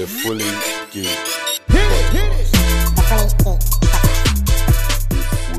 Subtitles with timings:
[0.00, 0.44] The fully
[0.92, 1.04] geek.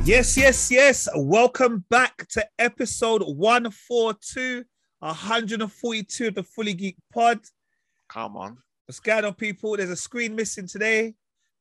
[0.04, 1.08] Yes, yes, yes.
[1.16, 4.64] Welcome back to episode 142,
[4.98, 7.42] 142 of the Fully Geek Pod.
[8.10, 8.58] Come on.
[8.88, 9.78] What's going on, people?
[9.78, 11.14] There's a screen missing today.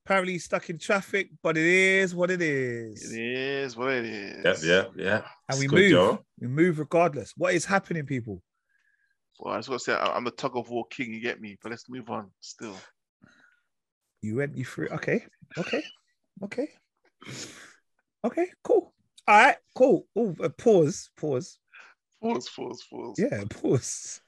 [0.07, 3.13] Apparently stuck in traffic, but it is what it is.
[3.13, 4.65] It is what it is.
[4.65, 5.17] Yep, yeah, yeah.
[5.17, 5.91] And It's we move.
[5.91, 6.25] Joe.
[6.41, 7.35] We move regardless.
[7.37, 8.43] What is happening, people?
[9.41, 11.57] Well, I was gonna say I- I'm the tug of war king, you get me?
[11.63, 12.77] But let's move on still.
[14.21, 14.89] You went you through.
[14.89, 15.25] Okay,
[15.57, 15.83] okay,
[16.45, 16.69] okay,
[18.23, 18.51] okay.
[18.63, 18.93] Cool.
[19.27, 20.07] All right, cool.
[20.15, 21.59] Oh, uh, pause, pause.
[22.23, 23.17] Pause, pause, pause.
[23.19, 24.21] Yeah, pause.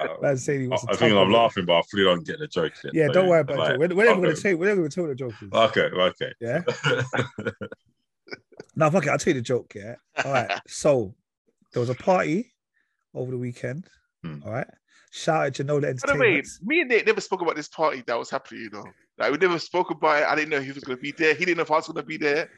[0.00, 1.32] Uh, Man saying he I, wants to I think I'm it.
[1.32, 2.72] laughing, but I fully don't get the joke.
[2.82, 3.78] Yet, Yeah, so don't worry about like, it.
[3.78, 4.50] We're, we're never going to okay.
[4.50, 4.58] tell.
[4.58, 5.52] We're never going to tell the joke is.
[5.52, 6.32] Okay, okay.
[6.40, 6.62] Yeah.
[8.76, 9.10] No, fuck it.
[9.10, 9.72] I'll tell you the joke.
[9.74, 9.96] Yeah.
[10.24, 10.60] All right.
[10.66, 11.14] So
[11.72, 12.52] there was a party
[13.14, 13.86] over the weekend.
[14.24, 14.42] Hmm.
[14.44, 14.66] All right.
[15.12, 16.48] Shout out to Janola By the way, Entertainment.
[16.62, 18.84] me and Nate never spoke about this party that was happening, you know.
[19.18, 20.28] Like we never spoke about it.
[20.28, 21.34] I didn't know he was gonna be there.
[21.34, 22.48] He didn't know if I was gonna be there.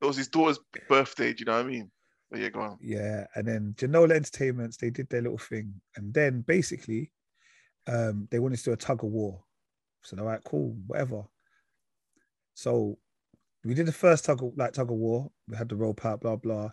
[0.00, 1.90] It was his daughter's birthday, do you know what I mean?
[2.30, 2.78] But yeah, go on.
[2.80, 3.26] Yeah.
[3.34, 5.80] And then Janola Entertainments, they did their little thing.
[5.96, 7.10] And then basically,
[7.86, 9.42] um, they wanted to do a tug of war.
[10.02, 11.24] So all right, cool, whatever.
[12.54, 12.98] So
[13.64, 15.30] we did the first tug of like tug of war.
[15.48, 16.70] We had the rope out, blah blah.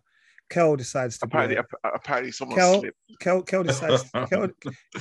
[0.56, 2.98] Kel decides to Apparently, a- apparently someone Kel- slipped.
[3.20, 4.03] Kel, Kel decides.
[4.30, 4.48] Kel,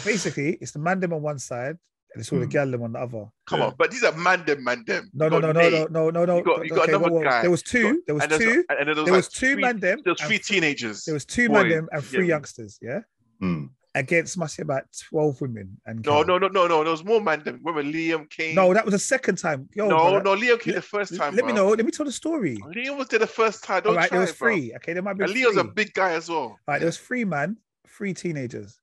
[0.04, 1.76] basically, it's the man them on one side
[2.12, 2.82] and it's all the Hmm.
[2.82, 3.24] on the other.
[3.46, 3.66] Come Yeah.
[3.66, 4.84] on, but these are man them, man.
[5.12, 6.36] No, no, no, no, no, no, no, no.
[6.38, 7.24] You got- you got okay, another whoa, whoa.
[7.30, 7.40] guy.
[7.42, 8.02] There was two.
[8.06, 8.64] There was and two.
[8.68, 9.78] and then there was, There like was two three, man.
[9.80, 11.04] There was three teenagers.
[11.04, 12.34] There was two man boys, them and three yeah.
[12.34, 12.78] youngsters.
[12.82, 13.00] Yeah,
[13.40, 13.64] Hmm.
[13.94, 16.04] Against must say about twelve women and.
[16.04, 16.24] No, Kel.
[16.26, 16.82] no, no, no, no.
[16.82, 17.92] There was more man than women.
[17.92, 18.54] Liam came?
[18.54, 18.72] no.
[18.74, 19.68] That was the second time.
[19.74, 20.36] Yo, no, brother, no.
[20.36, 21.34] Liam came Let- the first time.
[21.36, 21.68] Let me know.
[21.68, 22.56] Let me tell the story.
[22.56, 23.76] Liam was there the first time.
[23.76, 24.48] All Don't right, try there was it, bro.
[24.48, 24.74] three.
[24.76, 25.60] Okay, there might be And three.
[25.60, 26.38] A big guy as well.
[26.38, 28.78] All right, there was three man, three teenagers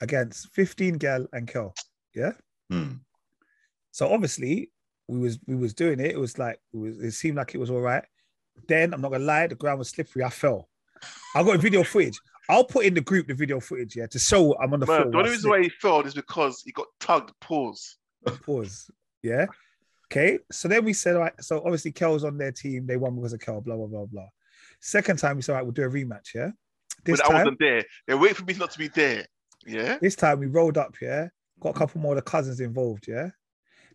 [0.00, 1.74] against fifteen gal and Kel.
[2.14, 2.32] Yeah.
[2.70, 2.92] Hmm.
[3.90, 4.70] So obviously
[5.08, 6.12] we was we was doing it.
[6.12, 8.04] It was like it, was, it seemed like it was all right.
[8.68, 10.24] Then I'm not gonna lie, the ground was slippery.
[10.24, 10.68] I fell.
[11.34, 12.18] I got video footage.
[12.52, 15.00] I'll put in the group the video footage, yeah, to show I'm on the Man,
[15.00, 15.10] floor.
[15.10, 17.32] the only reason why he failed is because he got tugged.
[17.40, 17.96] Pause.
[18.44, 18.90] pause.
[19.22, 19.46] Yeah.
[20.12, 20.38] Okay.
[20.50, 21.32] So then we said, all right.
[21.40, 22.86] So obviously Kel's on their team.
[22.86, 23.62] They won because of Kel.
[23.62, 24.26] Blah blah blah blah.
[24.80, 26.34] Second time we said, all right, we'll do a rematch.
[26.34, 26.50] Yeah.
[27.04, 27.84] This but I time, wasn't there.
[28.06, 29.24] They wait for me not to be there.
[29.66, 29.96] Yeah.
[30.02, 30.94] this time we rolled up.
[31.00, 31.28] Yeah.
[31.60, 33.06] Got a couple more of the cousins involved.
[33.08, 33.30] Yeah.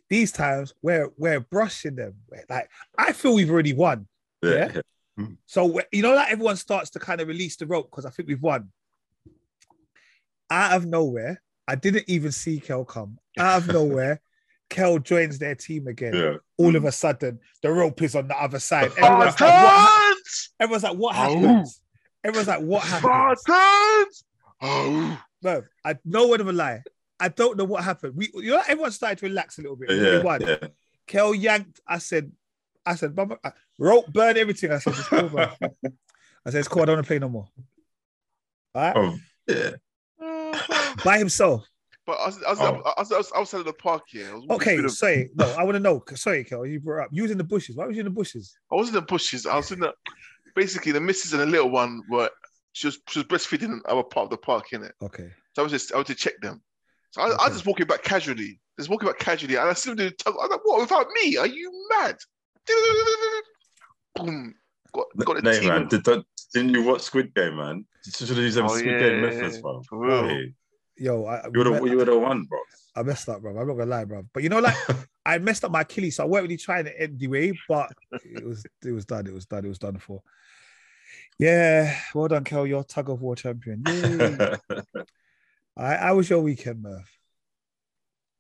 [0.09, 2.16] These times we're we're brushing them.
[2.28, 4.07] We're like I feel we've already won.
[4.41, 4.81] Yeah.
[5.18, 5.34] Hmm.
[5.46, 8.28] So you know that everyone starts to kind of release the rope because I think
[8.30, 8.70] we've won.
[10.50, 13.18] Out of nowhere, I didn't even see Kel come.
[13.40, 14.22] Out of nowhere,
[14.70, 16.14] Kel joins their team again.
[16.14, 16.36] Yeah.
[16.58, 18.92] All of a sudden, the rope is on the other side.
[18.98, 20.16] Everyone's like, what,
[20.60, 21.66] everyone's like, what Oh.
[22.24, 23.42] Everyone's like, what happens?
[23.42, 24.24] Spartans!
[24.62, 25.22] Oh.
[25.44, 26.82] No, I no word of a lie.
[27.20, 28.14] I don't know what happened.
[28.16, 29.90] We, you know, everyone started to relax a little bit.
[29.90, 30.22] We Yeah.
[30.24, 30.42] won.
[30.42, 30.68] yeah.
[31.08, 31.80] Kel yanked.
[31.88, 32.32] I said,
[32.92, 34.72] I said, Baba, I- rope burn everything.
[34.72, 35.44] I said, it's cool, bro.
[36.46, 36.84] I said, it's cool.
[36.84, 37.48] I don't want to play no more.
[38.75, 39.18] All right, Oh,
[39.48, 40.94] yeah.
[41.03, 41.66] by himself.
[42.06, 42.81] But I was, I was, Oh.
[42.98, 44.34] I was, I was outside of the park here.
[44.34, 45.30] I Okay, through the- sorry.
[45.36, 46.02] No, I want to know.
[46.16, 46.66] Sorry, Kel.
[46.66, 47.09] You brought up.
[47.12, 47.75] You was in the bushes.
[47.75, 48.56] Why was you in the bushes?
[48.72, 49.46] I was in the bushes.
[49.46, 49.94] I was in the
[50.56, 52.30] basically the missus and the little one were
[52.72, 54.92] she was she was breastfeeding in our part of the park, innit?
[55.04, 55.30] Okay.
[55.54, 56.62] So I was just I was to check them.
[57.12, 59.90] So I, I was just walking back casually, just walking back casually, and I see
[59.90, 60.34] them doing tug.
[60.40, 60.80] I was like, "What?
[60.81, 61.36] Without me?
[61.38, 62.16] Are you mad?"
[64.16, 64.56] Boom!
[64.94, 65.70] Got got the Nay, team.
[65.70, 66.24] man, did that,
[66.54, 67.86] didn't you watch Squid Game, man?
[68.06, 69.82] You should have used them Oh, Squid yeah, Game methods, bro.
[69.84, 70.28] for real.
[70.28, 70.54] Hey,
[71.00, 72.58] Yo, I, you would have you would have won, bro.
[72.96, 73.52] I messed up, bro.
[73.58, 74.24] I'm not gonna lie, bro.
[74.34, 74.76] But you know, like
[75.26, 77.52] I messed up my Achilles, so I wasn't really trying it anyway.
[77.68, 77.92] But
[78.24, 79.28] it was it was done.
[79.28, 79.66] It was done.
[79.66, 80.24] It was done for.
[81.38, 82.66] Yeah, well done, Kel.
[82.66, 83.84] You're tug of war champion.
[85.78, 87.12] I, how was your weekend, Murph?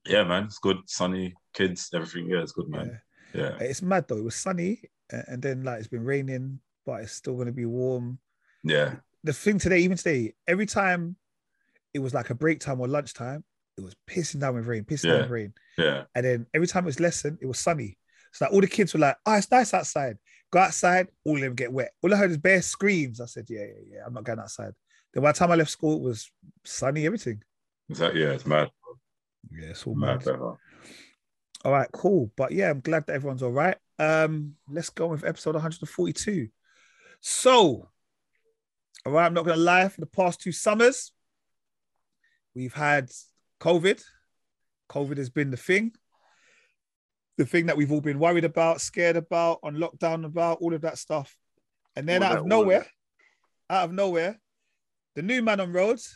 [0.07, 0.77] yeah, man, it's good.
[0.87, 2.27] Sunny, kids, everything.
[2.29, 2.99] Yeah, it's good, man.
[3.33, 3.55] Yeah.
[3.59, 3.67] Yeah.
[3.67, 4.17] It's mad though.
[4.17, 8.19] It was sunny, and then like it's been raining, but it's still gonna be warm.
[8.63, 8.95] Yeah.
[9.23, 11.15] The thing today, even today, every time
[11.93, 13.43] it was like a break time or lunchtime,
[13.77, 15.53] it was pissing down with rain, pissing down with rain.
[15.77, 16.03] Yeah.
[16.15, 17.97] And then every time it was lesson, it was sunny.
[18.33, 20.17] So like all the kids were like, "Oh, it's nice outside."
[20.51, 21.91] Go outside, all of them get wet.
[22.01, 23.19] All I heard is bare screams.
[23.19, 23.99] I said, "Yeah, yeah, yeah.
[24.05, 24.73] I'm not going outside."
[25.13, 26.31] Then by the time I left school, it was
[26.63, 27.43] sunny, everything.
[27.89, 28.69] Is that yeah, it's mad.
[29.51, 30.25] Yeah, it's all Mad.
[30.25, 30.35] mad.
[31.67, 32.31] All right, cool.
[32.37, 33.75] But yeah, I'm glad that everyone's all right.
[33.99, 36.47] Um, let's go with episode 142.
[37.19, 37.89] So,
[39.05, 41.11] all right, I'm not gonna lie, for the past two summers,
[42.55, 43.11] we've had
[43.59, 44.01] COVID.
[44.89, 45.91] COVID has been the thing.
[47.37, 50.79] The thing that we've all been worried about, scared about, on lockdown about, all of
[50.83, 51.35] that stuff.
[51.97, 52.87] And then out of nowhere,
[53.69, 54.39] out of nowhere,
[55.15, 56.15] the new man on roads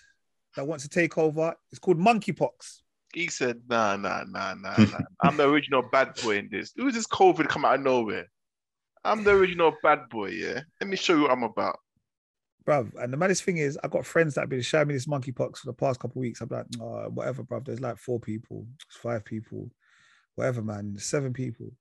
[0.56, 2.83] that wants to take over is called monkeypox.
[3.13, 5.00] He said, nah, nah, nah, nah, nah.
[5.22, 6.74] I'm the original bad boy in this.
[6.75, 8.28] Who is this COVID come out of nowhere?
[9.04, 10.62] I'm the original bad boy, yeah.
[10.80, 11.80] Let me show you what I'm about.
[12.66, 12.92] bruv.
[13.02, 15.58] And the maddest thing is, I've got friends that have been showing me this monkeypox
[15.58, 16.42] for the past couple of weeks.
[16.42, 17.66] I'm like, oh, whatever, bruv.
[17.66, 19.69] There's like four people, five people,
[20.36, 20.96] whatever, man.
[21.00, 21.72] Seven people.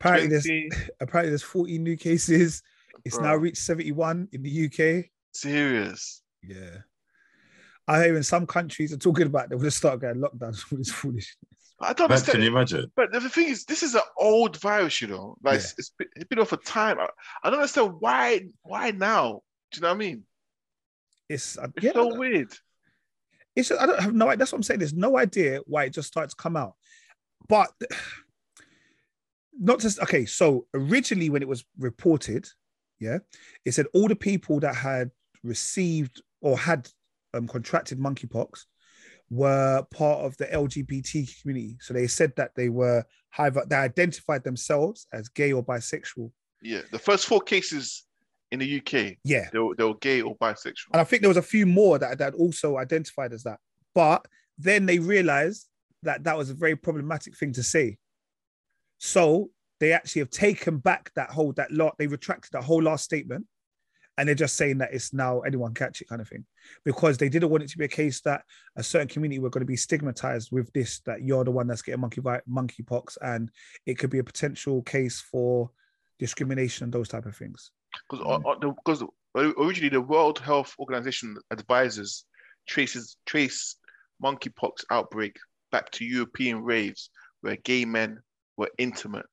[0.00, 0.46] Apparently, there's
[1.00, 2.62] apparently there's 40 new cases.
[3.04, 5.06] It's now reached 71 in the UK.
[5.34, 6.22] serious.
[6.42, 6.78] Yeah.
[7.86, 10.76] I hear in some countries are talking about they're going to start going lockdowns for
[10.76, 11.36] this foolishness.
[11.80, 12.36] I don't Man, understand.
[12.36, 12.90] can you imagine?
[12.96, 15.36] But the thing is, this is an old virus, you know.
[15.42, 15.66] Like Yeah.
[15.78, 16.98] it's, it's been off for time.
[16.98, 17.08] I,
[17.42, 18.46] I don't understand why.
[18.62, 19.42] Why now?
[19.72, 20.22] Do you know what I mean?
[21.28, 22.52] It's, uh, It's yeah, so weird.
[23.56, 24.38] it's just, I don't have no idea.
[24.38, 24.78] That's what I'm saying.
[24.80, 26.74] There's no idea why it just started to come out.
[27.48, 27.70] But
[29.58, 30.24] not just okay.
[30.26, 32.48] So originally, when it was reported,
[33.00, 33.18] yeah,
[33.64, 35.10] it said all the people that had
[35.42, 36.88] received or had
[37.34, 38.64] um, contracted monkeypox
[39.30, 41.76] were part of the LGBT community.
[41.80, 43.04] So they said that they were
[43.38, 46.30] either they identified themselves as gay or bisexual.
[46.62, 48.04] Yeah, the first four cases
[48.52, 50.92] in the UK, Yeah, they were, they were gay or bisexual.
[50.92, 53.58] and I think there was a few more that that also identified as that.
[53.94, 54.26] But
[54.58, 55.68] then they realized
[56.02, 57.96] that that was a very problematic thing to say.
[58.98, 59.50] So
[59.80, 61.96] they actually have taken back that whole that lot.
[61.98, 63.46] They retracted that whole last statement,
[64.16, 66.44] and they're just saying that it's now anyone catch it kind of thing,
[66.84, 68.42] because they didn't want it to be a case that
[68.76, 71.82] a certain community were going to be stigmatized with this that you're the one that's
[71.82, 73.50] getting monkey monkeypox, and
[73.86, 75.70] it could be a potential case for
[76.18, 77.70] discrimination and those type of things.
[78.10, 79.02] Because uh, uh, because
[79.36, 82.24] originally the World Health Organization advises
[82.66, 83.76] traces trace
[84.22, 85.36] monkeypox outbreak
[85.70, 87.10] back to European raves
[87.40, 88.20] where gay men
[88.56, 89.26] were intimate.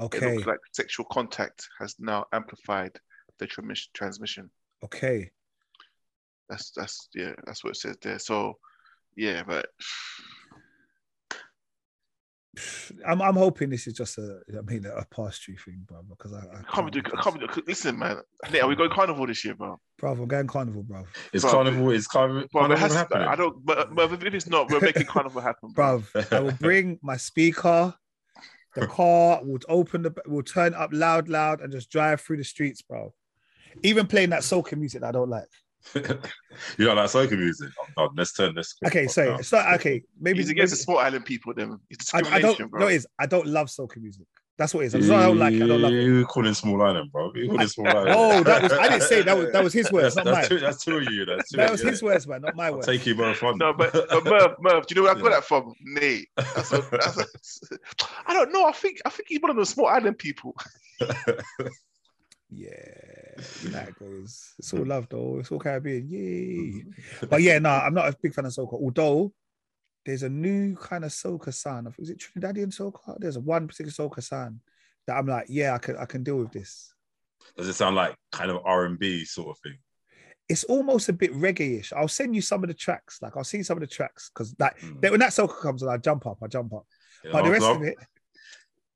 [0.00, 2.98] okay It looks like sexual contact has now amplified
[3.38, 3.90] the transmission.
[3.94, 4.50] transmission.
[4.84, 5.30] okay.
[6.48, 8.20] That's that's yeah, that's what it says there.
[8.20, 8.58] So
[9.16, 9.66] yeah, but
[13.06, 16.02] I'm, I'm hoping this is just a, I mean, a past true thing, bro.
[16.08, 18.18] Because I, I I can't be doing, I can't be doing, listen, man.
[18.50, 19.78] Nate, are we going carnival this year, bro?
[19.98, 20.12] bro.
[20.12, 21.04] I'm going carnival, bro.
[21.32, 21.90] It's Bro, carnival.
[21.90, 22.44] It's carnival.
[22.50, 23.28] Bro, it has happening.
[23.28, 23.64] I don't.
[23.64, 26.02] But, but if it's not, we're making carnival happen, bro.
[26.12, 27.94] Bro, I will bring my speaker.
[28.74, 32.44] The car will open the, will turn up loud, loud, and just drive through the
[32.44, 33.14] streets, bro.
[33.82, 35.44] Even playing that soca music that I don't like.
[35.94, 36.02] you
[36.84, 37.70] don't like soca music?
[37.80, 38.74] Oh, God, let's turn this.
[38.86, 40.02] Okay, sorry, it's not okay.
[40.20, 41.54] Maybe, He's against the maybe small island people.
[41.54, 42.70] Them, it's I, I don't.
[42.70, 42.80] bro.
[42.80, 43.06] No, it is.
[43.18, 44.26] I don't love soca music.
[44.58, 44.94] That's what it is.
[44.94, 45.52] It's not I don't like.
[45.52, 46.02] it, I don't love it.
[46.02, 47.30] You calling Small Island, bro?
[47.34, 48.08] You calling Small Island?
[48.16, 48.72] Oh, that was.
[48.72, 49.52] I didn't say that was.
[49.52, 50.58] That was his words, That's, not that's mine.
[50.58, 51.26] two, that's two of you.
[51.26, 52.04] That's two That of was you, his innit?
[52.06, 52.86] words, man, not my I'll words.
[52.86, 53.58] take you both on.
[53.58, 55.30] No, but, but Merv, Merv, do you know where I got Yeah.
[55.36, 55.74] that from?
[55.84, 56.28] Nate.
[56.36, 57.78] That's a, that's a,
[58.26, 58.64] I don't know.
[58.66, 60.56] I think I think he's one of those small island people.
[62.48, 62.70] Yeah,
[63.98, 64.54] goes.
[64.58, 65.38] It's all love though.
[65.40, 66.08] It's all Caribbean.
[66.08, 66.84] Yay.
[67.28, 68.74] But yeah, no, I'm not a big fan of soca.
[68.74, 69.32] Although
[70.04, 71.92] there's a new kind of soca sound.
[71.98, 73.16] Is it Trinidadian soca?
[73.18, 74.60] There's a one particular soca sound
[75.06, 76.92] that I'm like, yeah, I can I can deal with this.
[77.56, 79.78] Does it sound like kind of R and B sort of thing?
[80.48, 81.92] It's almost a bit reggae-ish.
[81.92, 83.18] I'll send you some of the tracks.
[83.20, 85.10] Like I'll see some of the tracks because like Mm.
[85.10, 86.86] when that soca comes on, I jump up, I jump up.
[87.24, 87.96] You But know, the rest 'cause of it,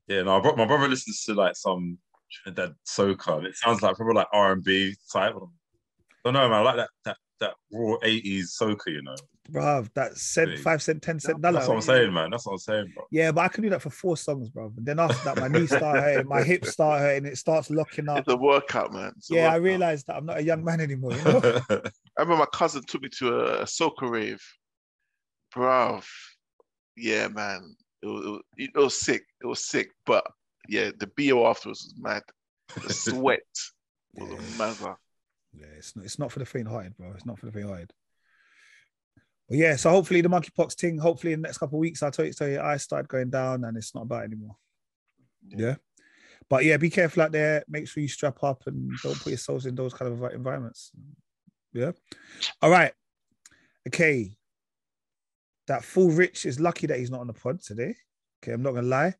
[0.07, 1.97] Yeah, no, my brother listens to like some
[2.31, 3.37] Trinidad soca.
[3.37, 5.33] And it sounds like probably like R and B type.
[5.35, 5.39] I
[6.25, 6.53] don't know, man.
[6.53, 8.87] I like that that that raw eighties soca.
[8.87, 9.15] You know,
[9.51, 11.55] bruv, that cent, five cent, ten cent dollar.
[11.59, 12.29] that's what I'm saying, man.
[12.29, 13.05] That's what I'm saying, bro.
[13.11, 14.71] Yeah, but I can do that for four songs, bro.
[14.77, 18.07] And then after that, my knees start hurting, my hips start hurting, it starts locking
[18.07, 18.19] up.
[18.19, 19.13] It's a workout, man.
[19.17, 19.61] It's a Yeah, I workout.
[19.63, 21.13] realized that I'm not a young man anymore.
[21.13, 21.61] You know?
[21.69, 24.41] I remember my cousin took me to a, a soca rave.
[25.55, 26.05] Bruv.
[26.95, 27.75] Yeah, man.
[28.03, 29.23] It was, it, was, it was sick.
[29.41, 29.89] It was sick.
[30.05, 30.25] But
[30.67, 32.23] yeah, the BO afterwards was mad.
[32.83, 33.39] The sweat
[34.15, 34.37] was Yeah.
[34.37, 34.95] a mother.
[35.53, 37.11] yeah, it's not, it's not for the faint-hearted, bro.
[37.13, 37.91] It's not for the faint-hearted.
[39.49, 40.97] But yeah, so hopefully the monkeypox thing.
[40.97, 43.29] Hopefully in the next couple of weeks, I'll tell you, tell you, I start going
[43.29, 44.55] down, and it's not about anymore.
[45.47, 45.75] Yeah.
[46.49, 47.63] But yeah, be careful out there.
[47.67, 50.91] Make sure you strap up and don't put yourselves in those kind of environments.
[51.73, 51.91] Yeah.
[52.61, 52.93] All right.
[53.87, 54.31] Okay.
[55.67, 57.95] That full rich is lucky that he's not on the pod today.
[58.43, 59.13] Okay, I'm not gonna lie.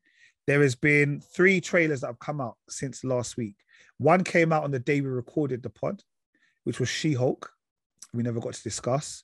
[0.46, 3.56] There has been three trailers that have come out since last week.
[3.98, 6.02] One came out on the day we recorded the pod,
[6.64, 7.50] which was She-Hulk.
[8.12, 9.22] We never got to discuss.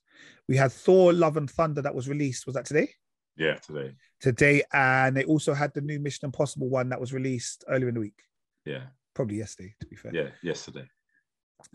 [0.49, 2.47] We had Thor: Love and Thunder that was released.
[2.47, 2.91] Was that today?
[3.37, 3.95] yeah, today.
[4.21, 7.95] Today, and they also had the new Mission Impossible one that was released earlier in
[7.95, 8.21] the week.
[8.65, 8.85] Yeah,
[9.15, 10.13] Probably yesterday, to be fair.
[10.15, 10.87] yeah, yesterday.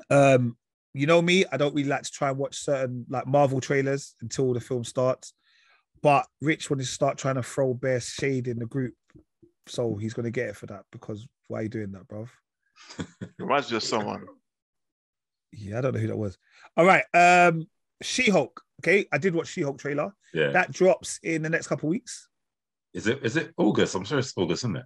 [0.09, 0.57] Um,
[0.93, 4.15] you know me, I don't really like to try and watch certain like Marvel trailers
[4.21, 5.33] until the film starts.
[6.01, 8.93] But Rich wanted to start trying to throw bare shade in the group.
[9.67, 12.29] So he's gonna get it for that because why are you doing that, bruv?
[13.39, 14.25] Reminds me of someone.
[15.51, 16.37] Yeah, I don't know who that was.
[16.75, 17.03] All right.
[17.13, 17.67] Um
[18.01, 18.61] She Hulk.
[18.81, 20.13] Okay, I did watch She Hulk trailer.
[20.33, 20.49] Yeah.
[20.49, 22.27] That drops in the next couple weeks.
[22.93, 23.95] Is it is it August?
[23.95, 24.85] I'm sure it's August, isn't it?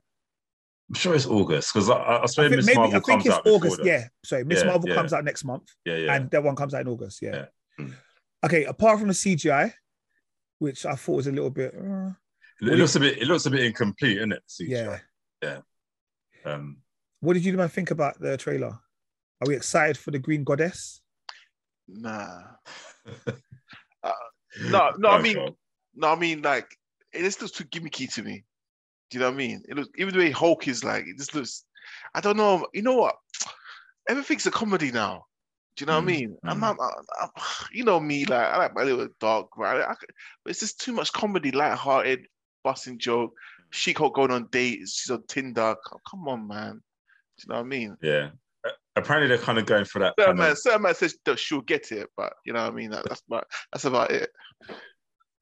[0.89, 2.99] I'm sure it's August because I, I, I swear I think Miss maybe Marvel I
[2.99, 3.79] think comes it's out August.
[3.83, 4.95] Yeah, sorry, Miss Yeah, Marvel yeah.
[4.95, 6.15] comes out next month, yeah, yeah.
[6.15, 7.21] and that one comes out in August.
[7.21, 7.45] Yeah.
[7.79, 7.85] Yeah.
[8.45, 9.73] Okay, apart from the CGI,
[10.59, 11.75] which I thought was a little bit.
[11.75, 12.11] uh,
[12.61, 14.43] it looks a bit it looks a bit incomplete, isn't it?
[14.59, 14.97] yeah.
[15.43, 15.63] CGI?
[16.45, 16.77] Um,
[17.19, 18.79] What did you man think about the trailer?
[19.41, 21.01] Are we excited for the Green Goddess?
[21.87, 22.41] Nah.
[24.59, 25.53] No, no, I mean, God.
[25.95, 26.65] no, I mean, like,
[27.13, 28.43] it just looks too gimmicky to me.
[29.09, 29.61] Do you know what I mean?
[29.69, 31.63] It looks even the way Hulk is like, it just looks.
[32.15, 32.65] I don't know.
[32.73, 33.15] You know what?
[34.09, 35.25] Everything's a comedy now.
[35.75, 36.37] Do you know what I Mm, mean?
[36.45, 36.61] I'm mm.
[36.61, 36.77] not.
[36.79, 39.81] I, I, you know me, like I like my little dark, right?
[39.81, 40.09] I, could-
[40.43, 42.25] but it's just too much comedy, light-hearted,
[42.67, 43.33] busting joke.
[43.69, 44.99] She Hulk going on dates.
[44.99, 45.75] She's on Tinder.
[45.87, 46.73] Come, come on, man.
[46.73, 47.97] Do you know what I mean?
[48.01, 48.29] yeah.
[48.97, 50.15] Apparently they're kind of going for that.
[50.19, 52.73] Certain Kind man, of, certain man says that she'll get it, but you know what
[52.73, 52.89] I mean.
[52.89, 54.29] That, that's about that's about it.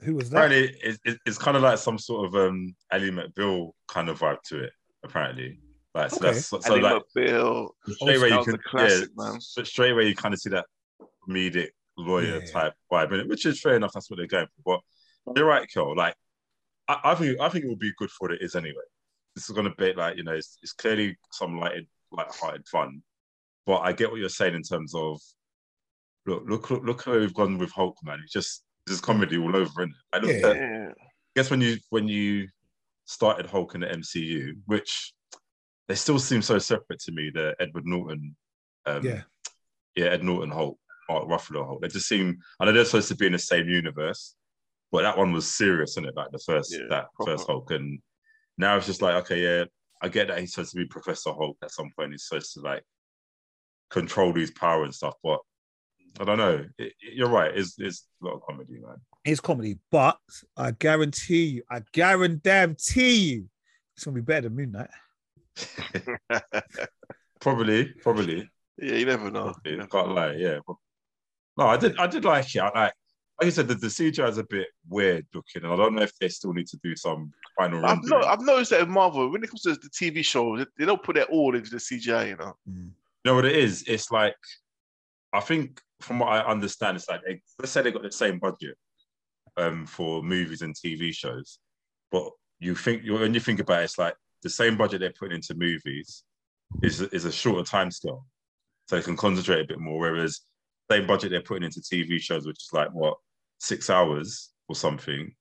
[0.02, 0.38] Who was that?
[0.52, 4.20] apparently it, it, it's kind of like some sort of um Ally McBeal kind of
[4.20, 4.74] vibe to it.
[5.04, 5.60] Apparently,
[5.96, 6.26] like so Okay.
[6.34, 7.70] that's so, so Ally like McBeal.
[7.90, 9.36] straight away you can classic, yeah, man.
[9.38, 10.66] s- straight away you kind of see that
[11.28, 12.52] comedic lawyer Yeah.
[12.52, 13.94] type vibe in it, which is fair enough.
[13.94, 14.82] That's what they're going for.
[15.26, 15.96] But you're right, Kel.
[15.96, 16.16] Like
[16.88, 18.76] I, I think I think it will be good for what it is anyway.
[19.36, 23.02] This is going to be like you know it's, it's clearly some lighted, light-hearted fun,
[23.66, 25.20] but I get what you're saying in terms of
[26.26, 28.20] look look look, look how we've gone with Hulk, man.
[28.24, 30.48] It's just there's comedy all over, is I look Yeah.
[30.52, 30.94] at I
[31.36, 32.48] guess when you when you
[33.06, 35.14] started Hulk in the MCU, which
[35.88, 38.36] they still seem so separate to me, the Edward Norton,
[38.86, 39.22] um, Yeah.
[39.96, 41.82] yeah, Ed Norton Hulk, Mark Ruffalo Hulk.
[41.82, 44.36] They just seem I know they're supposed to be in the same universe,
[44.96, 46.16] but that one was serious, isn't it?
[46.16, 47.32] Like the first Yeah, that proper.
[47.34, 48.00] first Hulk, and
[48.58, 49.66] now it's just like okay, yeah,
[50.02, 52.12] I get that he's supposed to be Professor Hulk at some point.
[52.12, 52.84] He's supposed to like
[53.90, 55.40] control his power and stuff, but
[56.20, 56.66] I don't know.
[56.78, 57.56] It, it- you're right.
[57.56, 58.96] It's it's a lot of comedy, man.
[59.26, 60.18] It's comedy, but
[60.56, 63.46] I guarantee you, I guarantee you,
[63.96, 64.90] it's gonna be better than Moon Knight.
[67.42, 68.50] Probably, probably.
[68.78, 69.54] Yeah, you never know.
[69.64, 70.14] Yeah, You never can't know.
[70.16, 70.60] lie, yeah.
[71.58, 72.60] No, I did I did like it.
[72.60, 72.94] I like
[73.40, 76.04] like you said, the, the CGI is a bit weird looking, and I don't know
[76.04, 79.30] if they still need to do some final I've, no, I've noticed that in Marvel,
[79.32, 81.78] when it comes to the TV shows, they- they don't put their all into the
[81.80, 82.56] CGI, you know.
[82.70, 82.92] Mm.
[83.24, 83.84] You know what it is?
[83.88, 84.38] It's like
[85.34, 88.40] I think from what I understand, it's like they, let's say they got the same
[88.40, 88.78] budget
[89.58, 91.60] um, for movies and TV shows,
[92.12, 95.12] but you think you when you think about it, it's like the same budget they're
[95.18, 96.24] putting into movies
[96.84, 98.26] is is a shorter time scale,
[98.88, 100.00] so they can concentrate a bit more.
[100.00, 100.42] Whereas
[100.90, 103.16] same budget they're putting into TV shows, which is like what
[103.60, 105.34] six hours or something,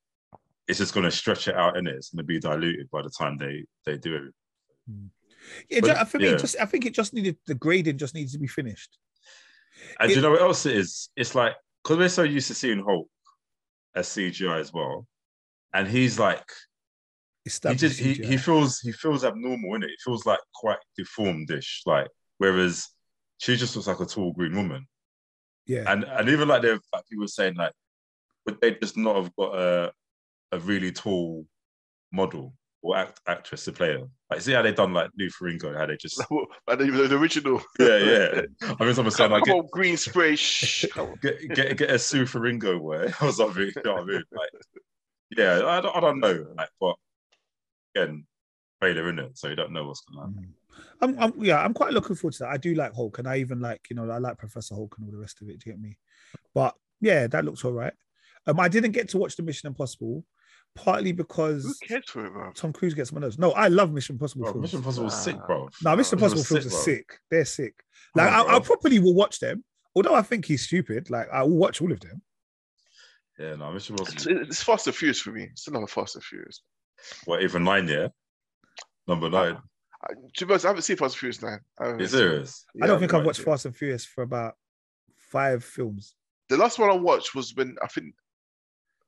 [0.68, 1.94] it's just going to stretch it out, and it?
[1.96, 4.34] it's going to be diluted by the time they they do it.
[4.90, 5.08] Mm.
[5.68, 6.36] Yeah, But- for me, yeah.
[6.36, 8.98] just I think it just needed the grading just needs to be finished.
[10.00, 11.10] And It- you know what else it is?
[11.16, 13.08] It's like because we're so used to seeing Hulk
[13.94, 15.06] as CGI as well,
[15.74, 16.44] and he's like
[17.44, 19.90] he just he, he feels he feels abnormal in it.
[19.90, 22.08] It feels like quite deformed-ish, like
[22.38, 22.88] whereas
[23.38, 24.86] she just looks like a tall green woman.
[25.66, 27.72] Yeah, And and even like they've like people were saying like
[28.46, 29.92] would they just not have got a
[30.52, 31.46] a really tall
[32.12, 34.06] model or act, actress to play her?
[34.30, 36.20] Like see how they done like Lou Ferrigno, how they just
[36.68, 37.62] And the, the original.
[37.78, 38.40] yeah yeah.
[38.78, 40.36] I mean someone saying Come, like get, green spray.
[40.36, 40.84] Shh.
[41.22, 43.70] get get get a Sue Ferringo way or something.
[43.74, 44.22] You know what I mean?
[44.32, 44.50] Like,
[45.36, 46.46] yeah, I don't, I don't know.
[46.56, 46.96] Like, but
[47.96, 48.26] again,
[48.80, 50.32] trailer in it, so you don't know what's going on.
[50.34, 50.48] Mm.
[51.04, 52.50] I'm, I'm yeah, I'm quite looking forward to that.
[52.50, 55.06] I do like Hulk, and I even like you know I like Professor Hulk and
[55.06, 55.60] all the rest of it.
[55.60, 55.98] Do you get me?
[56.54, 57.92] But yeah, that looks all right.
[58.46, 60.24] Um, I didn't get to watch the Mission Impossible,
[60.74, 62.54] partly Who because cares for it.
[62.56, 63.38] Tom Cruise gets my nose.
[63.38, 64.62] No, I love Mission Impossible Bro, films.
[64.62, 65.68] Mission Impossible was sick, bro.
[65.82, 67.18] No, Mission It was Impossible films sick, are sick.
[67.30, 67.74] They're sick.
[68.14, 71.10] Like on, I, I probably will watch them, although I think he's stupid.
[71.10, 72.22] Like I will watch all of them.
[73.38, 74.42] Yeah, no, Mission It's, Impossible.
[74.42, 75.48] it's Fast and Furious for me.
[75.50, 76.62] It's another Fast and Furious.
[77.24, 77.88] What even nine?
[77.88, 78.08] Yeah,
[79.08, 79.58] number nine.
[80.04, 81.58] I, to be honest, I haven't seen Fast and Furious 9.
[81.78, 82.00] I haven't
[82.74, 82.84] You?
[82.84, 83.40] I don't think I've watched.
[83.40, 84.54] Fast and Furious for about
[85.16, 86.14] five films.
[86.48, 88.14] The last one I watched was when I think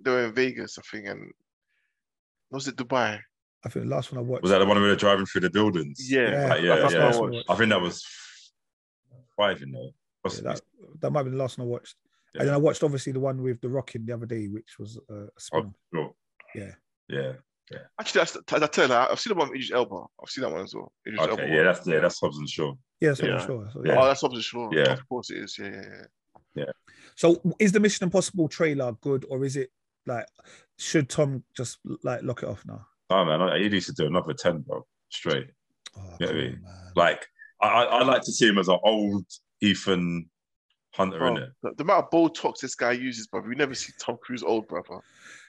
[0.01, 1.33] they were in Vegas, I think, and
[2.51, 3.21] was it Dubai?
[3.65, 4.43] I think the last one I watched.
[4.43, 6.11] Was that the one where they're driving through the buildings?
[6.11, 7.09] Yeah, Like, yeah, that's yeah.
[7.09, 7.53] I.
[7.53, 8.05] I think that was
[9.37, 9.91] five, you know.
[10.25, 10.61] Yeah, that,
[11.01, 11.97] that might be the last one I watched.
[12.35, 12.41] Yeah.
[12.41, 14.99] And then I watched obviously the one with the Rockin' the other day, which was
[15.11, 15.61] uh, a spin.
[15.61, 16.15] Oh, sure.
[16.55, 16.73] Yeah.
[17.09, 17.33] Yeah.
[18.07, 19.97] Actually, that's, I tell you, I've seen the one with Idris Elba.
[20.23, 20.93] I've seen that one as well.
[21.07, 21.43] Idris Okay.
[21.43, 21.53] one.
[21.53, 22.73] Yeah, that's yeah, that's Hobbs and Shaw.
[23.01, 23.35] Yeah, that's Yeah.
[23.39, 23.71] I'm sure.
[23.73, 23.93] So, Yeah.
[23.95, 24.01] yeah.
[24.01, 24.71] Oh, that's obviously sure.
[24.73, 24.93] Yeah.
[24.93, 25.57] Of course it is.
[25.59, 26.05] Yeah, yeah, yeah.
[26.55, 26.73] Yeah.
[27.17, 29.71] so is the Mission Impossible trailer good or is it
[30.07, 30.25] like
[30.79, 32.87] should Tom just like lock it off now?
[33.11, 34.87] Oh man, he needs to do another ten, bro.
[35.11, 35.49] Straight.
[35.99, 36.93] Oh, Yeah, come we- on, man.
[36.95, 37.27] Like
[37.61, 39.27] I, I I like to see him as an old
[39.61, 40.31] Ethan
[40.97, 41.51] Hunter Bro, in it.
[41.63, 43.49] the, the amount of Botox this guy uses, brother.
[43.49, 45.01] You never see Tom Cruise old, brother.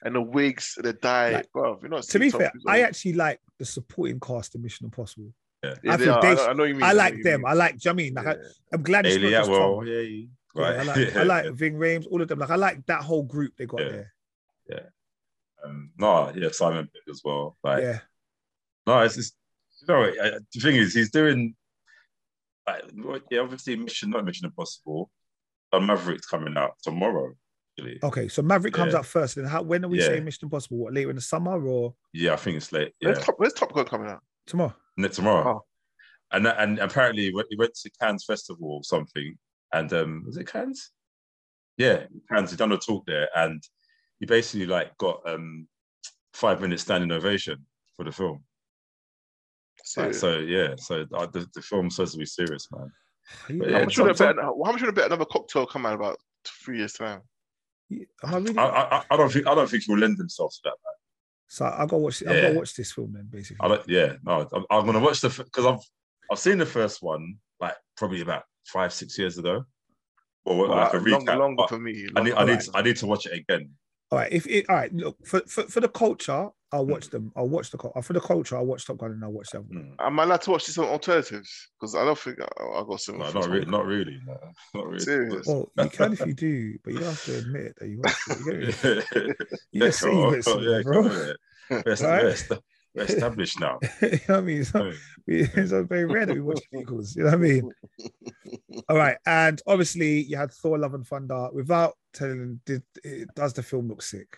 [0.02, 1.78] And the wigs, the dye, Like, bro.
[1.80, 2.86] You're not To seeing be Tom fair, Cruise I old.
[2.86, 5.32] actually like the supporting cast in Mission Impossible.
[5.64, 6.20] Yeah, I they are.
[6.22, 6.82] they I, know- I know you mean.
[6.84, 7.40] I like you them.
[7.42, 7.50] mean.
[7.50, 7.78] I like.
[7.78, 8.48] do you know what I mean, like, I, Yeah.
[8.72, 9.86] I'm glad it's not just Atwell, Tom.
[9.86, 10.24] yeah, Yeah,
[10.54, 10.76] right.
[10.78, 12.38] I like, I like Ving Rhames, all of them.
[12.38, 14.12] Like I like that whole group they got there.
[14.68, 14.76] Yeah.
[14.76, 14.92] there.
[15.64, 17.56] um, no, yeah, Simon Pegg as well.
[17.64, 17.98] Like, Yeah,
[18.86, 19.34] no, it's just
[19.80, 21.54] you know I- the thing is he's doing
[22.66, 25.10] like what- yeah, obviously Mission, not Mission Impossible.
[25.72, 27.32] Uh, Maverick's coming out tomorrow.
[27.78, 28.28] Actually, okay.
[28.28, 29.00] So Maverick comes Yeah.
[29.00, 29.36] out first.
[29.36, 29.62] Then how?
[29.62, 30.06] When are we Yeah.
[30.06, 30.78] saying Mission Impossible?
[30.78, 32.92] What later in the summer or yeah, I think it's late.
[33.00, 34.22] Yeah, Where's, Top, where's Top Gun coming out?
[34.46, 34.74] tomorrow?
[34.96, 35.58] Ne- tomorrow.
[35.58, 35.64] Oh.
[36.32, 39.38] And and apparently he went, went to Cannes Festival or something.
[39.72, 40.90] And um, was it Cannes?
[41.76, 42.50] Yeah, Cannes.
[42.50, 43.62] He done a talk there, and
[44.18, 45.68] he basically like got um
[46.32, 47.64] five minute standing ovation
[47.96, 48.42] for the film.
[49.96, 52.90] Like, so yeah, so uh, the, the film says to be serious, man.
[53.48, 54.42] Are you- But how yeah, much Tom- would I bet?
[54.42, 57.20] How much would I bet another cocktail come out about three years time?
[57.90, 58.58] Am I really?
[58.58, 58.66] I,
[58.98, 60.70] I I don't think I don't think he'll lend himself to that.
[60.70, 60.94] Man.
[61.48, 62.22] so I gotta watch.
[62.22, 63.58] I gotta watch this film then, basically.
[63.64, 63.88] I don't.
[63.88, 65.80] Yeah, no, I'm, I'm gonna watch the because I've
[66.30, 69.64] I've seen the first one like probably about five six years ago,
[70.44, 71.10] or like a Well, recap.
[71.12, 72.08] longer, longer for me.
[72.14, 72.54] I need I longer.
[72.56, 73.70] need I need to watch it again.
[74.10, 76.90] All right, if it, all right, look for, for for the culture, I'll Hmm.
[76.92, 77.30] watch them.
[77.36, 78.56] I'll watch the for the culture.
[78.56, 79.66] I'll watch Top Gun and I'll watch the other.
[79.68, 79.96] one.
[79.98, 80.06] Mm.
[80.06, 81.68] Am I allowed to watch this on alternatives?
[81.78, 83.18] Because I don't think I, I got some.
[83.18, 84.36] No, not really, not really, no,
[84.74, 84.98] not really.
[85.00, 85.46] Serious?
[85.46, 88.14] Well, you can if you do, but you don't have to admit that you watch
[88.28, 88.38] it.
[88.38, 89.32] You, get me?
[89.72, 91.02] you yeah, just say you watch yeah, bro.
[91.02, 91.32] come on, yeah.
[91.70, 92.44] We're, Right?
[92.50, 92.58] we're
[92.94, 93.78] we're established now.
[94.02, 94.60] you know what I mean?
[94.62, 94.92] It's not,
[95.26, 97.14] it's not very rare that we watch sequels.
[97.14, 97.70] You know what I mean?
[98.88, 101.48] All right, and obviously you had Thor: Love and Thunder.
[101.52, 104.36] Without telling, did it, does the film look sick?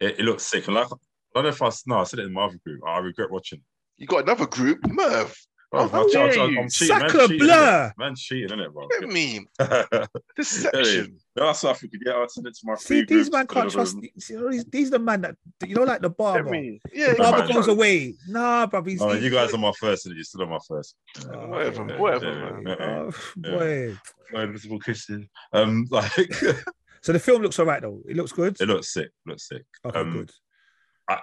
[0.00, 0.66] It, it looks sick.
[0.66, 0.96] And like, I
[1.34, 2.80] don't know if I no, I said it in my other group.
[2.86, 3.62] I regret watching.
[3.96, 5.36] You got another group, Merv.
[5.70, 6.58] Bro, How I'm, dare I'm.
[6.58, 6.98] I'm cheating.
[6.98, 7.48] Man, Sacre cheating, bleu!
[7.54, 7.92] innit?
[7.96, 8.86] Man, cheating, innit, bro?
[8.86, 9.46] What do you mean?
[9.60, 11.18] Yeah, Deception.
[11.36, 11.92] That's what I think.
[12.04, 13.96] Yeah, I send it to my See, these man can't trust.
[14.28, 16.50] You know, these, these the man that you know, like the barber.
[16.50, 17.52] The Yeah, barber man.
[17.52, 18.14] goes away.
[18.28, 18.82] Nah, bro.
[18.82, 20.96] He's, No, he's, you guys are my first, and you're still on my first.
[21.20, 21.24] Yeah.
[21.36, 21.96] Oh, Whatever, okay.
[21.98, 22.62] whatever, Yeah, man.
[22.66, 22.86] yeah, yeah.
[22.88, 23.96] Oh, boy.
[24.32, 25.24] No invisible kisses.
[25.52, 26.10] Um, like
[27.02, 28.00] So the film looks all right though.
[28.08, 28.60] It looks good.
[28.60, 29.10] it looks sick.
[29.24, 29.64] Looks sick.
[29.86, 30.30] Okay, um, good.
[31.08, 31.20] I,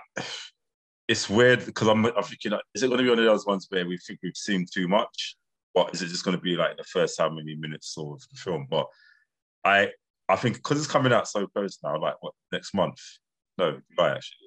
[1.08, 3.46] it's weird because I'm, I'm thinking, like, is it going to be one of those
[3.46, 5.38] ones where we think we've seen too much,
[5.74, 8.38] or is it just going to be like the first how many minutes of the
[8.38, 8.67] film?
[8.70, 8.88] But
[9.63, 9.91] I,
[10.28, 13.00] I think because it's coming out so close now, like what next month?
[13.58, 14.38] No, July actually.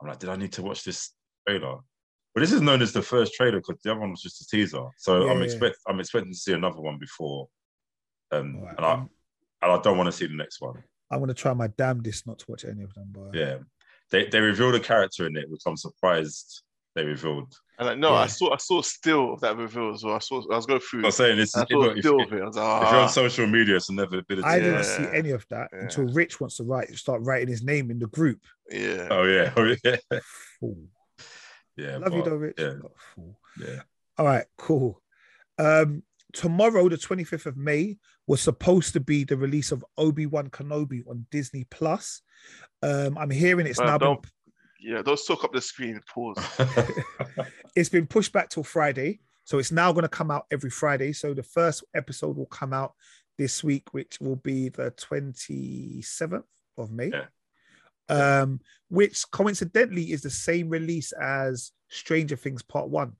[0.00, 1.12] I'm like, did I need to watch this
[1.46, 1.76] trailer?
[2.34, 4.46] But this is known as the first trailer because the other one was just a
[4.46, 4.84] teaser.
[4.96, 5.44] So Yeah, I'm yeah.
[5.44, 7.48] expect I'm expecting to see another one before,
[8.30, 8.92] um, right, and I
[9.62, 10.82] and I don't want to see the next one.
[11.10, 13.08] I'm gonna try my damnedest not to watch any of them.
[13.12, 13.58] But Yeah,
[14.10, 16.62] they they revealed a character in it, which I'm surprised
[16.94, 17.54] they revealed.
[17.78, 18.16] And like, no, Yeah.
[18.16, 20.16] I saw I saw still of that reveal as well.
[20.16, 21.04] I saw I was going through.
[21.04, 21.56] I'm saying this.
[21.56, 22.42] I Is, saw if, still if, of it.
[22.42, 22.64] I was if you're
[23.00, 23.02] ah.
[23.04, 24.46] on social media, it's inevitability.
[24.46, 24.82] I didn't Yeah.
[24.82, 25.80] see any of that Yeah.
[25.82, 28.40] until Rich wants to write, start writing his name in the group.
[28.70, 29.08] yeah.
[29.10, 29.96] Oh yeah, oh yeah,
[30.58, 30.76] Fool.
[31.76, 31.96] yeah.
[31.98, 32.56] Love you though, Rich.
[32.58, 32.74] yeah.
[32.82, 33.38] but fool.
[33.58, 33.80] Yeah,
[34.18, 35.00] All right, cool.
[35.58, 40.48] Um, tomorrow, the 25th of May, was supposed to be the release of Obi Wan
[40.50, 42.22] Kenobi on Disney Plus.
[42.82, 44.26] Um, I'm hearing it's Well, now don't-
[44.80, 46.00] Yeah, don't soak up the screen.
[46.12, 46.38] Pause.
[47.76, 51.12] it's been pushed back till Friday, so it's now going to come out every Friday.
[51.12, 52.94] So the first episode will come out
[53.36, 56.44] this week, which will be the 27th
[56.78, 57.10] of May.
[57.12, 57.26] Yeah.
[58.08, 63.12] Um, which coincidentally is the same release as Stranger Things Part One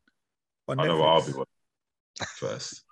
[0.66, 1.44] on I know I'll be Netflix.
[2.36, 2.84] first.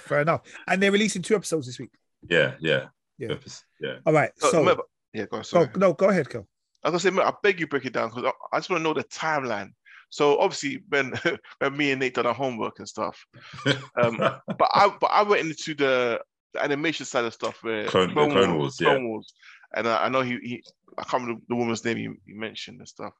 [0.00, 0.40] Fair enough.
[0.66, 1.92] And they're releasing two episodes this week.
[2.28, 2.86] Yeah, yeah,
[3.18, 3.34] Yeah.
[3.80, 3.98] Yeah.
[4.04, 4.30] All right.
[4.38, 4.82] So, So, remember,
[5.16, 5.42] yeah, go on.
[5.42, 5.68] go, Sorry.
[5.76, 6.46] no, go ahead, Kel.
[6.84, 8.80] I was gonna say, I beg you break it down because I, I just want
[8.80, 9.70] to know the timeline.
[10.10, 11.14] So obviously, when
[11.58, 13.26] when me and Nate done our homework and stuff,
[14.00, 16.20] um, but I but I went into the,
[16.52, 18.88] the animation side of stuff where Clone- the Clone Wars, yeah.
[18.88, 19.34] Clone Wars,
[19.74, 20.64] and I, I know he, he
[20.98, 23.14] I can't remember the woman's name you, you mentioned and stuff.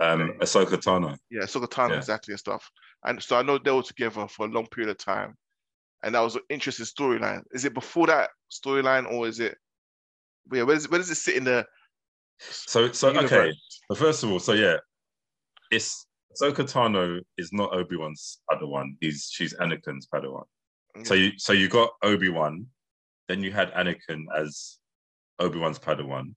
[0.00, 1.16] Um, Ahsoka Tano.
[1.30, 1.96] Yeah, Ahsoka Tano Yeah.
[1.98, 2.68] exactly and stuff.
[3.04, 5.36] And so I know they were together for a long period of time,
[6.02, 7.42] and that was an interesting storyline.
[7.52, 9.56] Is it before that storyline or is it?
[10.52, 11.66] Yeah, where does where does it sit in the?
[12.38, 13.32] So, so universe?
[13.32, 13.52] okay.
[13.88, 14.76] But first of all, so yeah,
[15.70, 18.96] it's Ahsoka Tano is not Obi Wan's Padawan.
[19.00, 20.44] He's she's Anakin's Padawan.
[21.04, 22.66] So you so you got Obi Wan,
[23.28, 24.78] then you had Anakin as
[25.38, 26.34] Obi Wan's Padawan,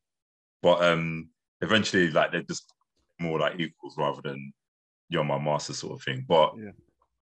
[0.62, 1.30] but um
[1.62, 2.74] eventually like they're just
[3.19, 4.54] more like equals rather than
[5.10, 6.26] you're my master sort of thing.
[6.28, 6.72] But Yeah.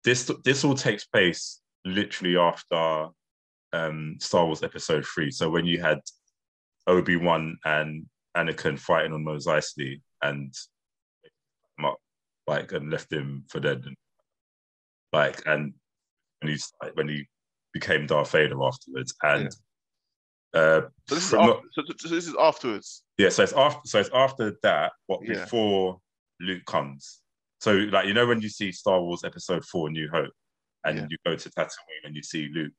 [0.04, 3.08] this this all takes place literally after
[3.72, 5.30] um Star Wars Episode Three.
[5.30, 6.00] So when you had
[6.86, 10.52] Obi Wan and Anakin fighting on Mos Eisley and
[11.78, 11.98] him up,
[12.46, 13.96] like and left him for dead, and
[15.12, 15.74] like and
[16.40, 17.26] when like, when he
[17.72, 19.50] became Darth Vader afterwards, and Yeah.
[20.54, 23.02] Uh, So this is from not- so, so this is afterwards.
[23.18, 25.44] yeah, so it's after so it's after that, but Yeah.
[25.44, 26.00] before
[26.40, 27.20] Luke comes.
[27.60, 30.32] So like you know when you see Star Wars Episode Four: New Hope,
[30.84, 31.06] and Yeah.
[31.10, 32.72] you go to Tatooine and you see Luke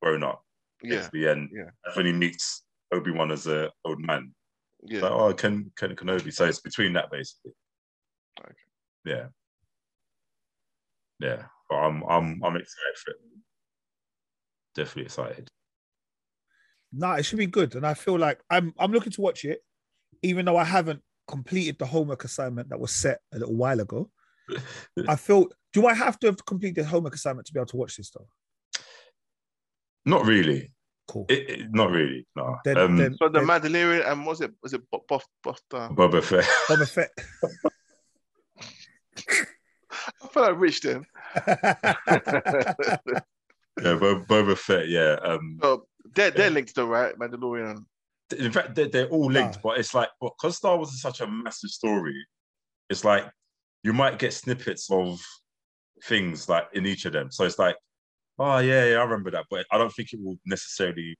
[0.00, 0.42] grown up.
[0.82, 1.70] Yeah, At the end, Yeah.
[1.84, 4.32] that's when he meets Obi Wan as a old man.
[4.84, 5.00] yeah.
[5.00, 6.32] Like, oh, Ken Ken Kenobi.
[6.32, 7.52] So it's between that basically.
[8.40, 8.54] Okay.
[9.04, 9.26] Yeah.
[11.18, 13.16] Yeah, but I'm I'm I'm excited for it.
[14.74, 15.48] Definitely excited.
[16.92, 17.74] Nah, it should be good.
[17.74, 19.60] And I feel like I'm I'm looking to watch it,
[20.22, 24.10] even though I haven't completed the homework assignment that was set a little while ago.
[25.08, 27.76] I feel do I have to have completed the homework assignment to be able to
[27.76, 28.28] watch this though?
[30.04, 30.70] Not really.
[31.08, 31.26] Cool.
[31.28, 32.26] It, it- not really.
[32.36, 32.56] No.
[32.64, 35.88] Then- um, then- So the Mandalorian and was it was it Buff Buff Buff uh,
[35.90, 36.44] Boba Fett.
[36.68, 37.10] Boba Fett.
[40.22, 41.04] I feel like rich then.
[41.46, 42.74] yeah,
[43.94, 44.88] Bo- Boba Fett.
[44.88, 45.16] Yeah.
[45.22, 47.16] Um, so they're they're linked though, right?
[47.18, 47.84] Mandalorian.
[48.38, 49.60] in fact, they're, they're all linked, Ah.
[49.62, 52.14] but it's like because Star Wars is such a massive story.
[52.90, 53.24] It's like
[53.82, 55.20] you might get snippets of
[56.04, 57.30] things like in each of them.
[57.30, 57.76] So it's like,
[58.38, 61.16] oh yeah, yeah, I remember that, but I don't think it will necessarily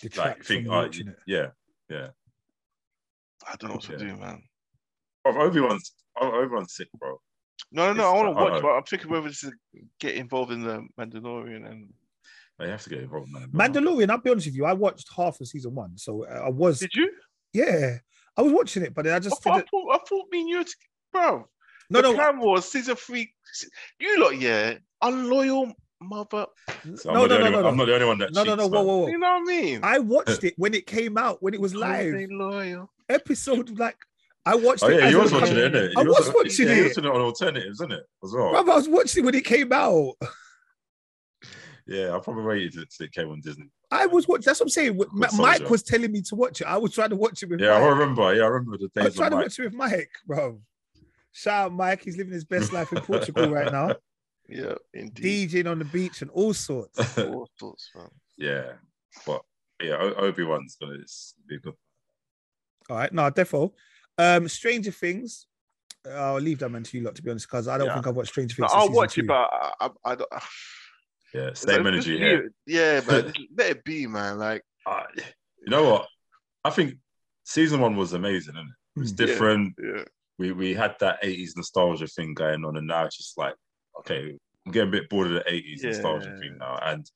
[0.00, 0.96] Detract like think, from oh, it.
[1.26, 1.46] yeah,
[1.88, 2.08] yeah.
[3.46, 3.98] I don't know what to Yeah.
[3.98, 4.42] do, man.
[5.24, 7.20] Oh, bro, Obi Wan's Obi oh, Wan's sick, bro.
[7.70, 8.02] No, no, no.
[8.02, 9.52] It's- I want to I- watch, I- but I'm thinking whether to
[10.00, 11.92] get involved in the Mandalorian and.
[12.58, 13.50] They have to get involved, man.
[13.50, 15.98] Mandalorian, I'll be honest with you, I watched half of season one.
[15.98, 17.12] So I was Did you?
[17.52, 17.98] yeah,
[18.36, 20.26] I was watching it, but then I I just thought, I didn't thought, I thought
[20.30, 20.64] me and you,
[21.12, 21.48] bro.
[21.90, 23.32] no the no plan was season three.
[23.98, 25.72] You lot, yeah, unloyal
[26.08, 26.46] mother.
[26.96, 27.68] So I'm, no, no, no, no.
[27.68, 29.08] I'm not the only one that no no cheats, no whoa whoa whoa.
[29.08, 29.80] You know what I mean?
[29.82, 32.14] I watched it when it came out, when it was live.
[32.30, 32.90] loyal.
[33.08, 33.96] Episode like
[34.46, 35.00] I watched Oh it.
[35.00, 35.92] yeah, you was watching it, innit?
[35.96, 36.84] I You was watching yeah, you it.
[36.88, 38.04] was watching it on alternatives, isn't it?
[38.22, 38.52] As well.
[38.52, 40.14] Bruv, I was watching it when it came out.
[41.86, 43.68] Yeah, I probably waited until it came on Disney.
[43.90, 44.44] I was watching.
[44.46, 44.98] That's what I'm saying.
[45.12, 45.42] Ma- soldier.
[45.60, 46.66] Mike was telling me to watch it.
[46.66, 48.34] I was trying to watch it with Yeah, I remember.
[48.34, 49.44] Yeah, I remember the I was trying of to Mike.
[49.44, 50.60] watch it with Mike, bro.
[51.32, 52.02] Shout out Mike.
[52.02, 53.96] He's living his best life in Portugal right now.
[54.48, 55.50] Yeah, indeed.
[55.50, 57.18] DJing on the beach and all sorts.
[57.18, 58.08] All sorts, man.
[58.36, 58.72] yeah,
[59.26, 59.42] but
[59.82, 60.98] yeah, Obi Wan's gonna
[61.48, 61.74] be good.
[62.90, 63.72] All right, no, defo.
[64.18, 65.46] Um, Stranger Things.
[66.06, 67.94] I'll leave that man to you lot, to be honest, because I don't Yeah.
[67.94, 68.72] think I've watched Stranger No, Things.
[68.74, 70.30] I'll watch season it, but I, I, I don't.
[71.32, 72.52] Yeah, Just same energy here.
[72.64, 74.38] Yeah, but let it be, man.
[74.38, 75.24] Like, Uh, you
[75.66, 76.06] know what?
[76.62, 76.94] I think
[77.42, 78.74] season one was amazing, and it?
[78.96, 79.18] it was Mm.
[79.20, 79.26] Yeah.
[79.26, 79.74] different.
[79.82, 80.04] yeah,
[80.38, 83.54] We we had that '80s nostalgia thing going on, and now it's just like,
[83.98, 86.38] okay, I'm getting a bit bored of the '80s nostalgia Yeah.
[86.40, 86.78] thing now.
[86.82, 87.10] And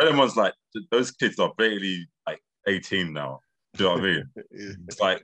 [0.00, 0.54] everyone's like,
[0.90, 3.40] those kids are barely like 18 now.
[3.74, 4.24] Do you know what I mean?
[4.52, 4.72] yeah.
[4.88, 5.22] It's like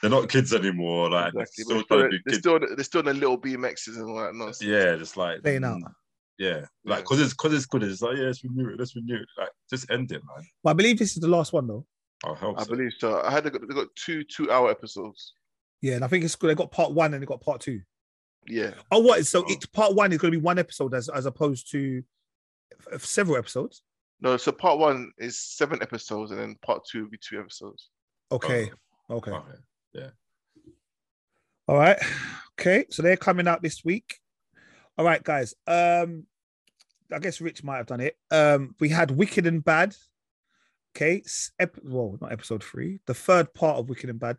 [0.00, 1.10] they're not kids anymore.
[1.10, 1.42] Like Exactly.
[1.56, 4.16] they're still trying to they're, they're still they're still in the little BMXs and all
[4.24, 4.62] that nonsense.
[4.68, 5.78] Yeah, just like Playing out.
[5.78, 5.92] mm,
[6.38, 6.96] Yeah, like Yeah.
[6.98, 7.82] because it's because it's good.
[7.82, 8.78] It's like yeah, let's renew it.
[8.78, 9.26] Let's renew it.
[9.38, 10.46] Like just end it, man.
[10.62, 11.84] But I believe this is the last one, though.
[12.24, 12.54] I'll.
[12.56, 12.70] I so.
[12.70, 13.20] believe so.
[13.22, 15.32] I had they got, they got two two hour episodes.
[15.82, 16.50] Yeah, and I think it's good.
[16.50, 17.80] They got part one and they got part two.
[18.48, 19.26] Yeah, Oh, what?
[19.26, 19.46] So Oh.
[19.48, 22.02] it's part one is going to be one episode as as opposed to
[22.92, 23.82] f- several episodes.
[24.20, 24.36] no.
[24.36, 27.90] So part one is seven episodes, and then part two will be two episodes.
[28.32, 28.70] Okay.
[29.10, 29.30] Okay.
[29.30, 30.10] Okay.
[31.66, 31.98] All right.
[32.58, 32.86] Okay.
[32.90, 34.18] So they're coming out this week.
[34.96, 35.54] All right, guys.
[35.66, 36.24] Um,
[37.12, 38.16] I guess Rich might have done it.
[38.30, 39.94] Um, we had Wicked and Bad.
[40.96, 41.22] Okay.
[41.58, 44.38] Ep- well, not episode three, the third part of Wicked and Bad,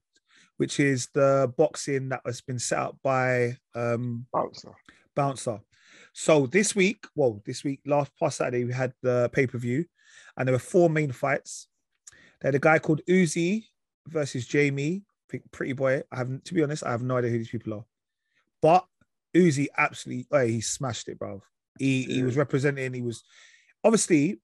[0.60, 4.76] which is the boxing that has been set up by um Bouncer.
[5.15, 5.62] Bouncer.
[6.12, 9.86] So this week, well, this week, last past Saturday, we had the pay per view,
[10.36, 11.69] and there were four main fights.
[12.41, 13.67] They had a guy called Uzi
[14.06, 16.04] versus Jamie, I think Pretty Boy.
[16.12, 17.86] I haven't, to be honest, I have no idea who these people are.
[18.62, 18.86] But
[19.34, 21.41] Uzi absolutely, oh, he smashed it, bro.
[21.78, 22.93] He he was representing.
[22.93, 23.24] He was
[23.84, 24.41] obviously.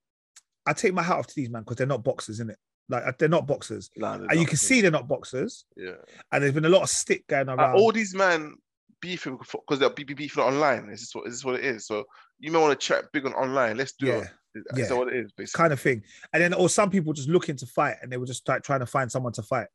[0.65, 2.57] I take my hat off to these man because they're not boxers, in it.
[2.87, 4.47] Like they're not boxers, they're and you not.
[4.47, 5.65] can see they're not boxers.
[5.75, 5.95] Yeah.
[6.31, 7.75] And there's been a lot of stick going around.
[7.75, 8.55] all these men
[9.01, 10.89] beefing because they're be be- beefing online.
[10.89, 11.87] Is this what is this what it is?
[11.87, 12.05] So
[12.39, 13.77] you may want to chat big on online.
[13.77, 14.13] Let's do yeah.
[14.17, 14.27] it.
[14.55, 14.85] Is yeah.
[14.87, 15.31] that what it is?
[15.33, 15.61] Basically.
[15.61, 16.03] kind of thing.
[16.33, 18.79] And then, or some people just looking to fight, and they were just like trying
[18.79, 19.67] to find someone to fight.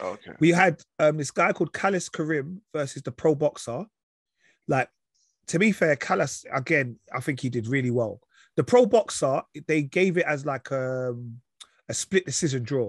[0.00, 0.32] Oh, okay.
[0.40, 3.84] We had um this guy called Callis Karim versus the pro boxer.
[4.68, 4.88] Like,
[5.48, 8.20] to be fair, Callis again, I think he did really well.
[8.56, 11.40] The pro boxer, they gave it as like um,
[11.90, 12.88] a split decision draw.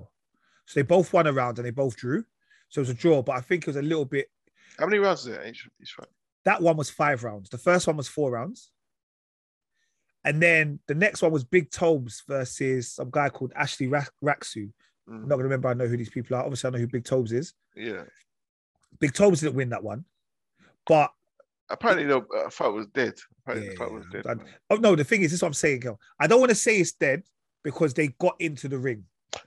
[0.65, 2.23] So they both won a round and they both drew.
[2.69, 4.29] So it was a draw, but I think it was a little bit.
[4.77, 5.45] How many rounds is it?
[5.47, 6.07] Each, each fight?
[6.45, 7.49] That one was five rounds.
[7.49, 8.71] The first one was four rounds.
[10.23, 14.69] And then the next one was Big Tobes versus some guy called Ashley Ra- Raksu.
[15.09, 15.67] Mm, I'm not gonna remember.
[15.69, 16.43] I know who these people are.
[16.43, 17.53] Obviously, I know who Big Tobes is.
[17.75, 18.03] Yeah.
[18.99, 20.05] Big Tobes didn't win that one,
[20.87, 21.11] but
[21.69, 23.13] Apparently, the uh, fight was dead.
[23.41, 24.27] Apparently, Yeah, the fight was dead.
[24.27, 24.35] I-
[24.69, 25.99] oh no, the thing is, this is what I'm saying, girl.
[26.19, 27.23] I don't want to say it's dead
[27.63, 29.03] because they got into the ring.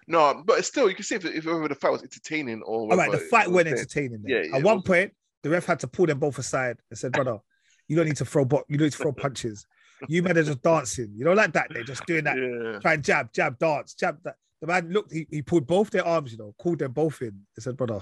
[0.06, 2.90] No, but still, you can see if, if the fight was entertaining or.
[2.90, 4.22] All right, the fight went entertaining.
[4.26, 6.98] Yeah, yeah, At one was- point, the ref had to pull them both aside and
[6.98, 7.38] said, "Brother,
[7.86, 9.66] you don't need to throw bo- you don't need to throw punches.
[10.08, 11.12] You men are just dancing.
[11.14, 11.68] You know, like that.
[11.70, 12.36] They're just doing that.
[12.36, 12.78] Yeah.
[12.80, 14.18] Try and jab, jab, dance, jab.
[14.24, 15.12] That the man looked.
[15.12, 16.32] He, he pulled both their arms.
[16.32, 17.42] You know, called them both in.
[17.54, 18.00] He said, "Brother,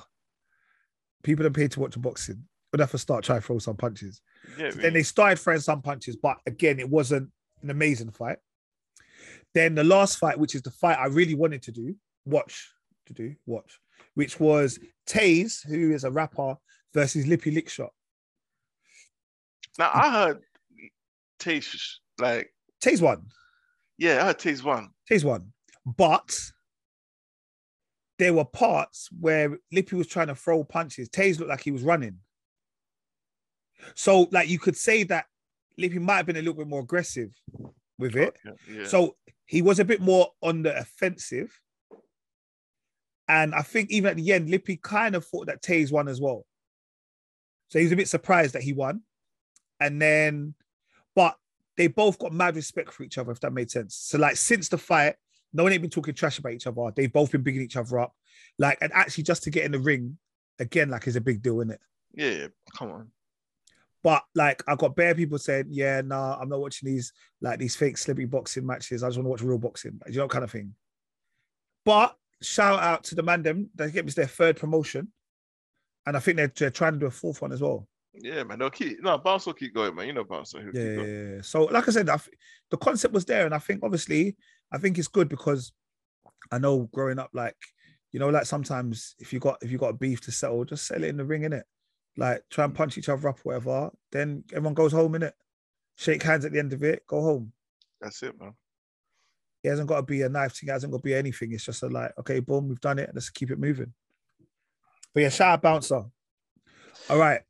[1.23, 2.45] people don't pay to watch boxing.
[2.73, 4.21] We'd have to start trying to throw some punches."
[4.59, 7.31] Yeah, So then they started throwing some punches, but again, it wasn't
[7.63, 8.39] an amazing fight.
[9.55, 12.73] Then the last fight, which is the fight I really wanted to do, watch
[13.07, 13.79] to do, watch,
[14.15, 16.57] which was Taze, who is a rapper,
[16.95, 17.91] versus Lippy Lickshot.
[19.79, 20.41] now I heard
[21.39, 21.75] Taze
[22.19, 23.27] like Taze won.
[23.99, 24.91] yeah, I heard Taze one.
[25.11, 25.53] Taze won.
[25.85, 26.35] But
[28.19, 31.09] there were parts where Lippy was trying to throw punches.
[31.09, 32.19] Taze looked like he was running.
[33.95, 35.25] So, like, you could say that
[35.77, 37.31] Lippy might have been a little bit more aggressive
[37.99, 38.37] with it.
[38.47, 38.87] Okay, yeah.
[38.87, 39.17] So
[39.53, 41.61] he was a bit more on the offensive.
[43.29, 46.23] And I think even at the end, Lippy kind of thought that Taze won as
[46.23, 46.47] well.
[47.69, 49.03] So he was a bit surprised that he won.
[49.79, 50.55] And then,
[51.15, 51.37] but
[51.77, 53.95] they both got mad respect for each other, if that made sense.
[53.95, 55.17] So, like, since the fight,
[55.53, 56.91] no one ain't been talking trash about each other.
[56.97, 58.15] They've both been bigging each other up.
[58.59, 60.17] Like, and actually, just to get in the ring,
[60.61, 61.81] again, like, is a big deal, isn't it?
[62.15, 63.11] yeah, come on.
[64.03, 67.77] But like I got bare people saying, yeah, nah, I'm not watching these like these
[67.77, 69.03] fake celebrity boxing matches.
[69.03, 70.75] I just want to watch real boxing, you know, kind of thing.
[71.85, 75.13] But shout out to the man They get me their third promotion,
[76.07, 77.87] and I think they're, they're trying to do a fourth one as well.
[78.15, 78.59] Yeah, man.
[78.59, 80.07] They'll keep no bounce will keep going, man.
[80.07, 80.99] You know bounce Yeah, going.
[80.99, 81.43] yeah, yeah.
[81.43, 82.19] So like I said, I
[82.71, 84.37] the concept was there, and I think obviously
[84.73, 85.73] I think it's good because
[86.51, 87.57] I know growing up, like
[88.11, 90.87] you know, like sometimes if you got if you got a beef to settle, just
[90.87, 91.63] settle it in the ring, innit?
[92.17, 93.91] Like try and punch each other up, or whatever.
[94.11, 95.35] Then everyone goes home, in it,
[95.97, 97.53] Shake hands at the end of it, go home.
[98.01, 98.55] That's it, man.
[99.63, 101.53] It hasn't got to be a knife thing, it hasn't got to be anything.
[101.53, 103.11] It's just a like, okay, boom, we've done it.
[103.15, 103.93] Let's keep it moving.
[105.15, 106.05] But yeah, shout out bouncer.
[107.11, 107.41] All right.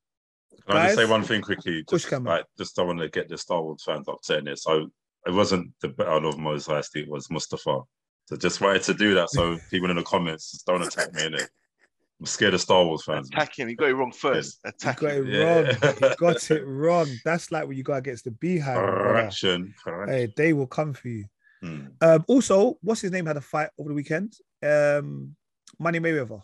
[0.67, 1.85] Can I just say one thing quickly?
[1.89, 2.35] Just, camera.
[2.35, 4.59] like, just don't want to get the Star Wars fans upset in it.
[4.59, 4.91] So
[5.27, 7.85] it wasn't the battle of Mos Eisley, it was Mustafar.
[8.27, 11.27] So just wanted to do that so people in the comments just don't attack me
[11.27, 11.51] in it.
[12.23, 13.29] I'm scared of Star Wars fans.
[13.33, 13.43] man.
[13.43, 14.61] Attacking, he got it wrong first.
[14.65, 15.09] You Attacking.
[15.09, 15.43] got it Yeah.
[15.43, 15.95] wrong.
[16.01, 17.09] You got it wrong.
[17.25, 18.77] That's like when you go against the beehive.
[18.77, 18.93] brother.
[19.03, 19.75] Correction.
[19.83, 20.15] correction.
[20.17, 21.25] Hey, they will come for you.
[21.63, 21.87] Hmm.
[22.01, 24.35] Um, also, what's his name had a fight over the weekend?
[24.63, 25.35] Um,
[25.81, 26.43] Money Mayweather.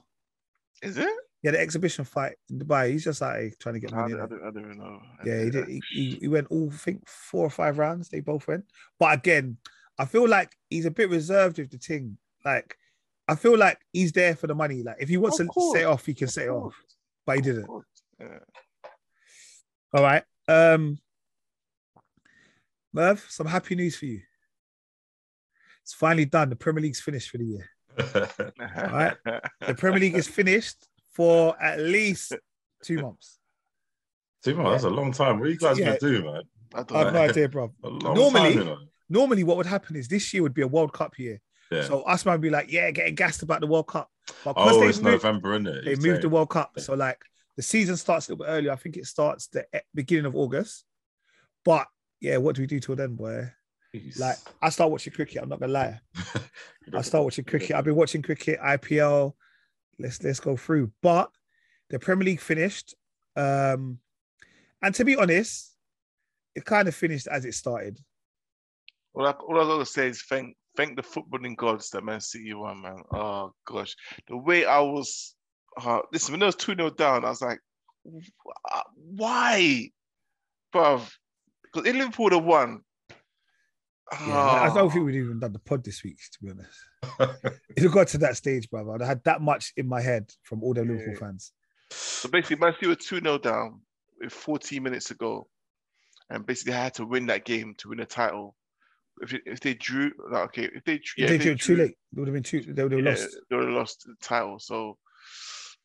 [0.82, 1.08] Is it?
[1.42, 2.90] Yeah, the exhibition fight in Dubai.
[2.90, 4.14] He's just like trying to get I, money.
[4.14, 5.00] don't- I, don't, I don't know.
[5.22, 5.68] I Yeah, he did.
[5.68, 8.08] He, he, he went all I think four or five rounds.
[8.08, 8.64] They both went.
[8.98, 9.58] But again,
[9.96, 12.18] I feel like he's a bit reserved with the thing.
[12.44, 12.76] Like,
[13.28, 14.82] I feel like he's there for the money.
[14.82, 16.74] Like, if he wants Of to course, set off, he can of set it off.
[17.26, 17.68] But he didn't.
[18.18, 18.38] Yeah.
[19.92, 20.22] All right.
[20.48, 20.98] Um,
[22.92, 24.20] Merv, some happy news for you.
[25.82, 26.50] It's finally done.
[26.50, 27.68] The Premier League's finished for the year.
[27.98, 29.16] All right.
[29.66, 32.32] The Premier League is finished for at least
[32.82, 33.38] two months.
[34.42, 35.38] Two months, that's a long time.
[35.38, 35.96] What are you guys Yeah.
[35.96, 36.42] gonna do, man?
[36.74, 37.20] I I don't have know.
[37.24, 37.72] no idea, bro.
[37.82, 38.78] Normally- time, you know.
[39.10, 41.40] Normally, what would happen is this year would be a World Cup year.
[41.70, 41.84] Yeah.
[41.84, 44.10] So us man would be like, yeah, getting gassed about the World Cup.
[44.44, 45.84] But oh, it's moved, November, isn't it?
[45.84, 46.78] they moved the World Cup.
[46.78, 47.20] So like
[47.56, 48.72] the season starts a little bit earlier.
[48.72, 50.84] I think it starts the beginning of August.
[51.64, 51.86] But
[52.20, 53.50] yeah, what do we do till then, boy?
[54.18, 55.42] Like I start watching cricket.
[55.42, 56.00] I'm not gonna lie.
[56.94, 57.72] I start watching cricket.
[57.72, 59.32] I've been watching cricket, IPL.
[59.98, 60.92] Let's let's go through.
[61.02, 61.30] But
[61.90, 62.94] the Premier League finished.
[63.34, 63.98] Um,
[64.82, 65.74] and to be honest,
[66.54, 67.98] it kind of finished as it started.
[69.14, 72.54] All I, all I gotta say is thank thank the footballing gods that Man City
[72.54, 73.02] won, man.
[73.12, 73.94] Oh gosh,
[74.28, 75.34] the way I was,
[75.82, 77.58] uh, listen when I was two 0 down, I was like,
[78.94, 79.90] why,
[80.72, 81.10] bruv?
[81.64, 82.82] Because in Liverpool would have won.
[84.12, 87.50] Yeah, I don't Ah, think we'd even done the pod this week, to be honest.
[87.76, 90.62] If it got to that stage, brother, I had that much in my head from
[90.62, 91.52] all the Liverpool fans.
[91.90, 93.80] So basically, Man City were two 0 down
[94.20, 95.48] with 14 minutes to go,
[96.30, 98.54] and basically I had to win that game to win a title.
[99.22, 101.94] If, if they drew, like, okay, if they, yeah, they if drew too late.
[102.12, 102.60] They would have been too.
[102.60, 103.36] They would have yeah, lost.
[103.50, 104.58] They would have lost the title.
[104.58, 104.98] So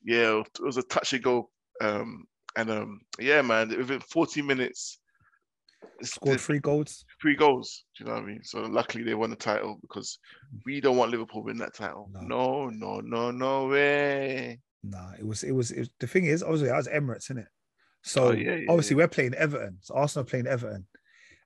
[0.04, 1.50] yeah, it was a touch and go.
[1.82, 5.00] Um, and um, yeah, man, within 40 minutes,
[6.02, 7.06] Scored three goals.
[7.22, 7.86] three goals.
[7.98, 8.44] Do you know what I mean?
[8.44, 10.18] So luckily they won the title because
[10.66, 12.10] we don't want Liverpool win that title.
[12.12, 12.70] No.
[12.70, 14.60] No, no, no, no way.
[14.84, 15.44] Nah, it was.
[15.44, 15.72] It was.
[15.72, 17.48] It was the thing is, obviously, I was Emirates, in it.
[18.02, 19.04] So Oh, yeah, yeah, obviously, yeah.
[19.04, 19.78] we're playing Everton.
[19.82, 20.86] So Arsenal playing Everton.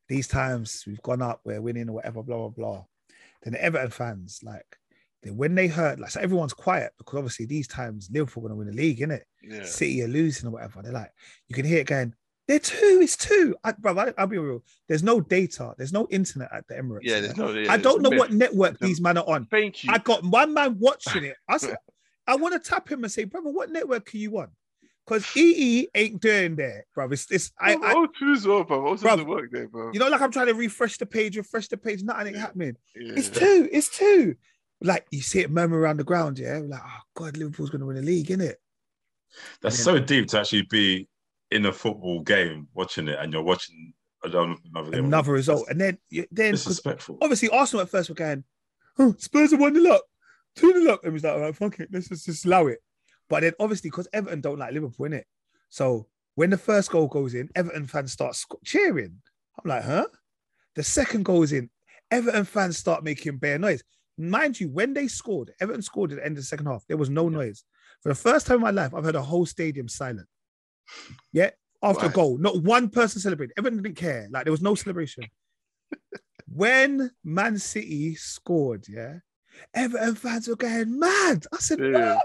[0.08, 2.84] These times we've gone up, we're winning or whatever, blah blah blah.
[3.44, 4.66] Then the Everton fans, like,
[5.22, 8.56] they, when they heard, like, so everyone's quiet because obviously these times Liverpool going to
[8.58, 9.22] win the league, innit?
[9.44, 9.64] Yeah.
[9.64, 10.82] City are losing or whatever.
[10.82, 11.12] They're like,
[11.48, 12.14] you can hear it going,
[12.48, 13.00] They're two.
[13.02, 13.56] It's two.
[13.64, 14.64] I, bro, I, I'll be real.
[14.88, 15.74] There's no data.
[15.78, 17.02] There's no internet at the Emirates.
[17.04, 17.52] Yeah, there's no.
[17.52, 19.46] yeah, I don't know what network these men are on.
[19.46, 19.92] Thank you.
[19.92, 21.36] I got one man watching it.
[21.48, 21.78] I said,
[22.28, 24.50] I want to tap him and say, brother, what network are you on?
[25.08, 27.08] Because EE ain't doing there, bro.
[27.10, 28.82] It's, it's I, I, I, oh, two as well, bro.
[28.90, 29.92] What's Bruv, the work there, bro?
[29.94, 32.76] you know, like I'm trying to refresh the page, refresh the page, nothing ain't happening.
[32.96, 33.14] yeah.
[33.16, 33.70] It's two.
[33.72, 34.36] It's two.
[34.82, 36.60] Like you see it murmur around the ground, yeah.
[36.64, 38.56] Like, oh God, Liverpool's gonna win the league, innit?
[39.62, 39.84] That's Yeah.
[39.86, 41.08] so deep to actually be
[41.52, 43.94] in a football game watching it, and you're watching
[44.24, 45.06] another another, game.
[45.06, 47.18] Another result, and then then then 'cause disrespectful.
[47.22, 48.44] obviously Arsenal at first were going,
[49.00, 50.04] oh, Spurs are one nil up,
[50.58, 52.80] two nil up, and was like, all right, fuck it, let's just, just allow it.
[53.30, 55.24] But then obviously because Everton don't like Liverpool, innit?
[55.70, 59.22] So when the first goal goes in, Everton fans start cheering.
[59.64, 60.08] I'm like, huh?
[60.76, 61.70] The second goal is in,
[62.12, 63.84] Everton fans start making bare noise.
[64.18, 66.86] Mind you, when they scored, Everton scored at the end of the second half.
[66.88, 67.64] There was no noise.
[68.02, 70.28] For the first time in my life, I've heard a whole stadium silent.
[71.34, 71.50] Yeah,
[71.84, 72.16] after a Right.
[72.16, 73.54] goal, not one person celebrated.
[73.58, 74.28] Everyone didn't care.
[74.32, 75.26] Like there was no celebration.
[76.48, 79.20] when Man City scored, yeah,
[79.74, 81.46] Everton fans were going mad.
[81.54, 82.20] I said, Yeah.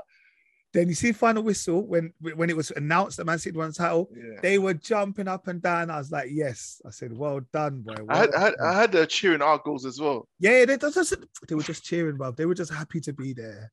[0.73, 3.75] Then you see final whistle when when it was announced that Man City won the
[3.75, 4.09] title.
[4.17, 4.41] Yeah.
[4.41, 5.91] They were jumping up and down.
[5.91, 6.81] I was like, yes.
[6.87, 7.95] I said, well done, boy.
[8.09, 8.55] I had, well I had.
[8.63, 10.27] I had uh, cheering our goals as well.
[10.39, 11.15] Yeah, they, they, just,
[11.47, 12.31] they were just cheering, bro.
[12.31, 13.71] They were just happy to be there.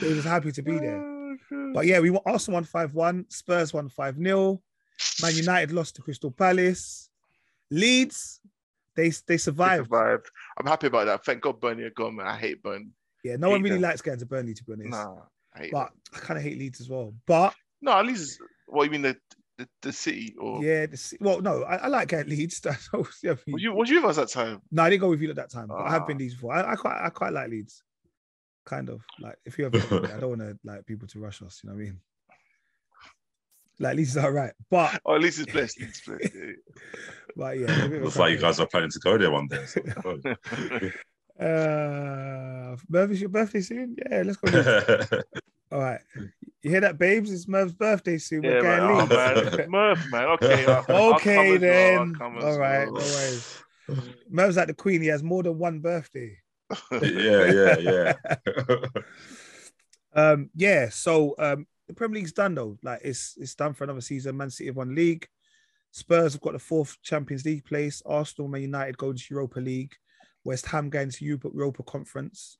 [0.00, 1.08] They were just happy to be there.
[1.74, 4.62] But yeah, we won Arsenal won 5 1, Spurs won 5 0.
[5.22, 7.08] Man United lost to Crystal Palace.
[7.70, 8.40] Leeds,
[8.94, 9.86] they they They survived.
[9.86, 10.30] survived.
[10.58, 11.24] I'm happy about that.
[11.24, 12.26] Thank God Burnley are gone, man.
[12.26, 12.90] I hate Burnley.
[13.24, 13.82] Yeah, no one really them.
[13.82, 14.90] likes getting to Burnley, to be honest.
[14.90, 15.16] Nah,
[15.54, 17.14] I hate But I kind of hate Leeds as well.
[17.26, 19.16] But No, at least what you mean the
[19.58, 22.58] the, the city or yeah, the, well, no, I, I like getting Leeds.
[22.64, 24.62] That's obviously- I mean- was you was you with us at that time?
[24.70, 25.68] No, I didn't go with you at that time.
[25.68, 26.06] But I have Ah.
[26.06, 26.54] been Leeds before.
[26.54, 27.82] I, I quite I quite like Leeds.
[28.64, 31.60] Kind of like if you ever I don't want to like people to rush us,
[31.62, 32.00] you know what I mean?
[33.78, 34.52] Like Leeds is all right.
[34.70, 35.80] But Oh, at least it's blessed.
[35.80, 36.30] It's blessed.
[36.34, 36.52] yeah.
[37.36, 37.64] but yeah.
[37.64, 39.64] a bit of a Looks like you guys are planning to go there one day.
[39.66, 40.20] so-
[41.40, 43.96] Uh, Merv, is your birthday soon?
[43.98, 45.06] Yeah, let's go.
[45.72, 45.74] Leeds.
[45.74, 46.00] All right.
[46.62, 47.30] You hear that, babes?
[47.32, 48.44] It's Merv's birthday soon.
[48.44, 48.78] yeah, man.
[48.80, 49.66] going Oh, man.
[49.70, 50.28] Murph, man.
[50.30, 50.66] Okay.
[50.66, 52.14] I'll- I'll okay I'll then.
[52.14, 53.58] come as All right, no worries.
[54.30, 55.02] Merv's like the queen.
[55.02, 56.38] He has more than one birthday.
[57.02, 58.84] yeah, yeah, yeah.
[60.14, 60.88] Um, yeah.
[60.90, 62.76] So um, the Premier League's done though.
[62.82, 64.36] Like it's it's done for another season.
[64.36, 65.26] Man City have won league.
[65.90, 68.02] Spurs have got the fourth Champions League place.
[68.06, 69.94] Arsenal, Man United going to Europa League.
[70.44, 72.58] West Ham going to Europa, Europa Conference.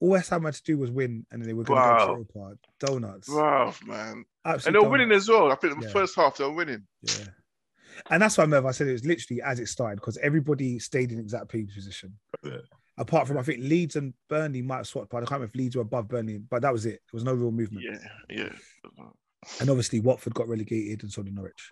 [0.00, 1.98] All West Ham had to do was win, and they were going to Wow.
[1.98, 2.58] go to Europa.
[2.80, 3.28] Donuts.
[3.28, 4.24] Wow, man.
[4.44, 5.52] Absolute And they were winning as well.
[5.52, 5.92] I think the Yeah.
[5.92, 6.86] first half they were winning.
[7.02, 7.26] Yeah.
[8.08, 11.12] And that's why, Merv, I said it was literally as it started because everybody stayed
[11.12, 12.18] in exact position.
[12.42, 12.58] Yeah.
[12.96, 15.54] Apart from, I think Leeds and Burnley might have swapped, but I can't remember if
[15.54, 17.00] Leeds were above Burnley, but that was it.
[17.10, 17.84] There was no real movement.
[17.84, 18.52] Yeah, yeah.
[19.60, 21.70] And obviously, Watford got relegated and so did Norwich.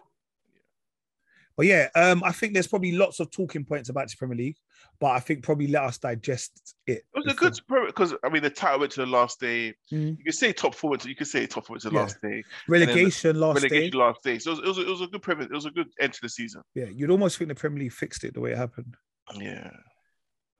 [1.58, 4.56] But yeah, um, I think there's probably lots of talking points about the Premier League,
[5.00, 6.98] but I think probably let us digest it.
[6.98, 9.74] It was a before- good because I mean the title went to the last day.
[9.92, 10.18] Mhm.
[10.18, 10.96] You could say top four.
[11.04, 12.00] You could say top four to the Yeah.
[12.02, 12.44] last day.
[12.68, 13.98] relegation last relegation day.
[13.98, 14.38] last day.
[14.38, 15.46] So it was, it was, a, it was a good premise.
[15.46, 16.62] It was a good end to the season.
[16.76, 18.96] Yeah, you'd almost think the Premier League fixed it the way it happened.
[19.34, 19.72] Yeah.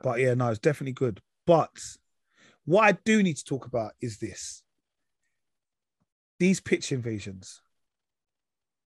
[0.03, 1.23] But yeah, no, it's definitely good.
[1.47, 1.79] But
[2.65, 4.65] what I do need to talk about is this
[6.41, 7.63] these pitch invasions.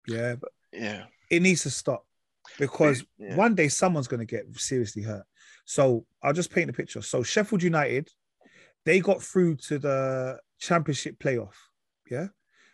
[0.06, 1.04] Yeah, but Yeah.
[1.30, 2.04] It needs to stop
[2.58, 3.36] because Yeah.
[3.36, 5.24] one day someone's going to get seriously hurt.
[5.64, 7.02] So I'll just paint a picture.
[7.02, 8.10] So Sheffield United,
[8.84, 11.54] they got through to the championship playoff.
[12.10, 12.28] Yeah.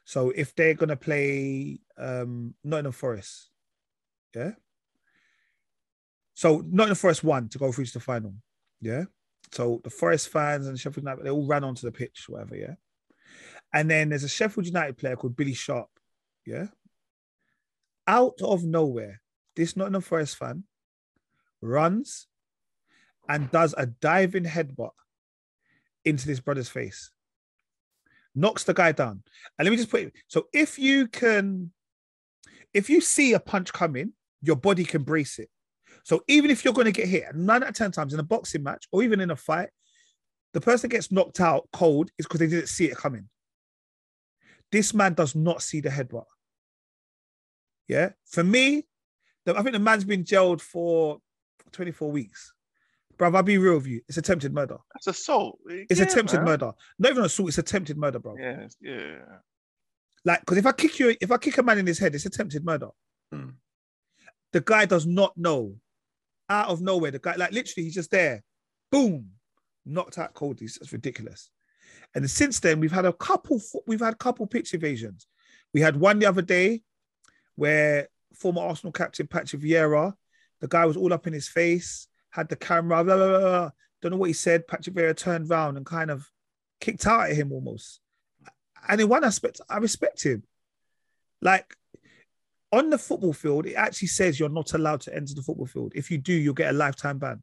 [0.05, 3.51] So if they're going to play um, Nottingham Forest,
[4.35, 4.53] yeah.
[6.35, 8.35] So Nottingham Forest won to go through to the final.
[8.81, 9.05] Yeah.
[9.53, 12.57] So the Forest fans and Sheffield United, they all ran onto the pitch, whatever.
[12.57, 12.75] Yeah.
[13.73, 15.89] And then there's a Sheffield United player called Billy Sharp.
[16.47, 16.67] Yeah.
[18.07, 19.21] Out of nowhere,
[19.57, 20.65] this Nottingham Forest fan
[21.61, 22.27] runs
[23.29, 24.91] and does a diving headbutt
[26.05, 27.11] into this brother's face,
[28.35, 29.23] knocks the guy down.
[29.59, 31.73] And let me just put it so if you can,
[32.75, 34.13] if you see a punch coming,
[34.43, 35.49] your body can brace it.
[36.05, 38.25] So even if you're going to get hit nine out of 10 times in a
[38.25, 39.71] boxing match or even in a fight,
[40.53, 43.29] the person gets knocked out cold is because they didn't see it coming.
[44.71, 46.25] This man does not see the headbutt.
[47.89, 48.11] Yeah.
[48.27, 48.87] For me,
[49.47, 51.19] I think the man's been jailed for
[51.73, 52.53] 24 weeks.
[53.19, 54.01] Bruv, I'll be real with you.
[54.09, 54.79] It's attempted murder.
[54.97, 55.59] It's assault.
[55.69, 56.47] It's Yeah, attempted man.
[56.47, 56.73] murder.
[56.99, 58.37] Not even assault, it's attempted murder, bro.
[58.39, 59.19] Yeah, yeah.
[60.25, 62.27] Like, because if I kick you, if I kick a man in his head, it's
[62.27, 62.89] attempted murder.
[63.33, 63.55] Mm.
[64.53, 65.77] The guy does not know.
[66.51, 68.43] Out of nowhere, the guy, like literally, he's just there.
[68.93, 69.31] Boom,
[69.87, 70.61] knocked out cold.
[70.61, 71.51] It's that's ridiculous.
[72.15, 73.61] And since then, we've had a couple.
[73.87, 75.27] We've had a couple pitch evasions.
[75.73, 76.83] We had one the other day.
[77.57, 80.15] Where former Arsenal captain Patrick Vieira,
[80.61, 83.71] the guy was all up in his face, had the camera, blah, blah, blah,
[84.03, 84.67] don't know what he said.
[84.67, 86.29] Patrick Vieira turned round and kind of
[86.81, 88.01] kicked out at him almost.
[88.87, 90.43] And in one aspect, I respect him.
[91.41, 91.75] Like
[92.71, 95.93] on the football field, it actually says you're not allowed to enter the football field.
[95.95, 97.43] If you do, you'll get a lifetime ban.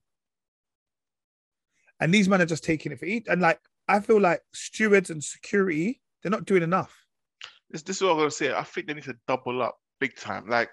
[1.99, 3.25] And these men are just taking it for each.
[3.27, 6.95] And like, I feel like stewards and security, they're not doing enough.
[7.69, 8.53] This, this is what I'm gonna say.
[8.53, 10.49] I think they need to double up big time.
[10.49, 10.69] Like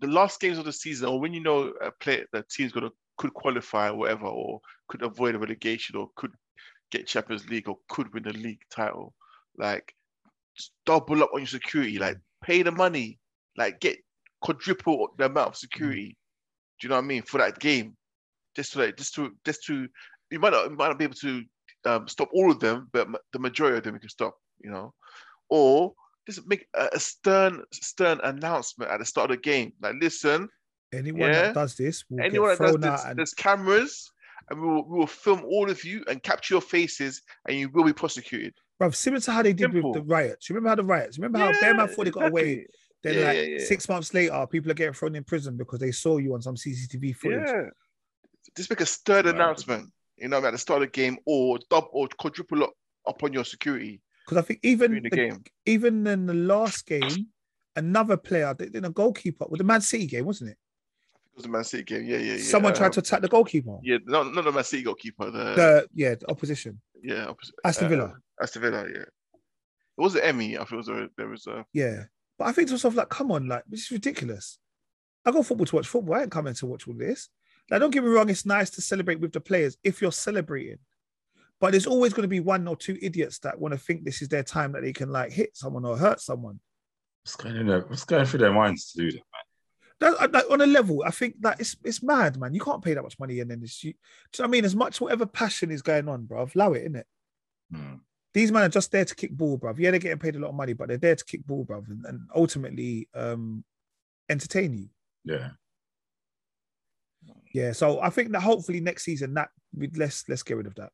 [0.00, 2.90] the last games of the season, or when you know a player, the team's gonna
[3.18, 6.32] could qualify or whatever, or could avoid a relegation, or could
[6.90, 9.14] get Champions League, or could win the league title.
[9.56, 9.94] Like
[10.84, 11.98] double up on your security.
[11.98, 13.20] Like pay the money.
[13.56, 13.98] Like get
[14.40, 16.16] quadruple the amount of security.
[16.80, 17.96] Do you know what I mean for that game?
[18.56, 19.86] Just to like, just to just to
[20.30, 21.42] you might not you might not be able to
[21.84, 24.34] um, stop all of them, but the majority of them you can stop.
[24.62, 24.94] You know,
[25.50, 25.92] or
[26.26, 29.72] just make a, a stern stern announcement at the start of the game.
[29.80, 30.48] Like, listen,
[30.94, 31.42] Anyone Yeah.
[31.42, 33.04] that does this will anyone that does this.
[33.06, 34.10] And there's cameras,
[34.50, 37.70] and we will, we will film all of you and capture your faces, and you
[37.70, 38.52] will be prosecuted.
[38.80, 39.92] bruv, similar to how they did Simple.
[39.92, 40.48] with the riots.
[40.50, 41.18] You remember how the riots?
[41.18, 42.66] Remember how Bear Man thought they got away?
[43.02, 43.64] Then Yeah, like yeah, yeah.
[43.64, 46.56] six months later, people are getting thrown in prison because they saw you on some
[46.56, 47.40] CCTV footage.
[47.46, 47.62] Yeah.
[48.56, 51.88] Just make a stern announcement, you know, at the start of the game, or double
[51.92, 52.72] or quadruple up
[53.06, 55.42] upon your security Because I think even the the- game.
[55.66, 57.26] even in the last game,
[57.76, 60.58] another player, in a goalkeeper with the Man City game, wasn't it?
[61.14, 62.04] It was the Man City game.
[62.04, 62.42] Yeah, yeah, yeah.
[62.42, 63.78] Someone tried Um, to attack the goalkeeper.
[63.82, 65.30] Yeah, not not the Man City goalkeeper.
[65.30, 68.14] The, The yeah, the opposition, yeah, opposite, Aston uh, Villa.
[68.40, 68.84] Aston Villa.
[68.92, 69.00] Yeah.
[69.00, 70.56] It was the Emmy.
[70.56, 72.04] I think it was a, there was a Yeah,
[72.38, 74.58] but I think to myself like, come on, like this is ridiculous.
[75.24, 76.14] I go football to watch football.
[76.16, 77.28] I ain't coming to watch all this.
[77.70, 80.78] Now, don't get me wrong, it's nice to celebrate with the players if you're celebrating.
[81.62, 84.20] But there's always going to be one or two idiots that want to think this
[84.20, 86.58] is their time that they can like hit someone or hurt someone.
[87.22, 87.68] What's going?
[87.68, 89.22] What's going through their minds to do that,
[90.02, 90.14] man?
[90.18, 92.52] That, like, on a level, I think that it's it's mad, man.
[92.52, 93.92] You can't pay that much money and then it's you.
[93.92, 94.64] Do you know what I mean?
[94.64, 97.04] As much whatever passion is going on, bro, allow it, innit?
[97.72, 97.94] Hmm.
[98.34, 99.78] These men are just there to kick ball, bruv.
[99.78, 101.88] Yeah, they're getting paid a lot of money, but they're there to kick ball, bruv,
[101.88, 103.62] and, and ultimately um
[104.28, 104.88] entertain you.
[105.24, 105.50] Yeah.
[107.54, 110.74] Yeah, so I think that hopefully next season that we let's let's get rid of
[110.74, 110.90] that.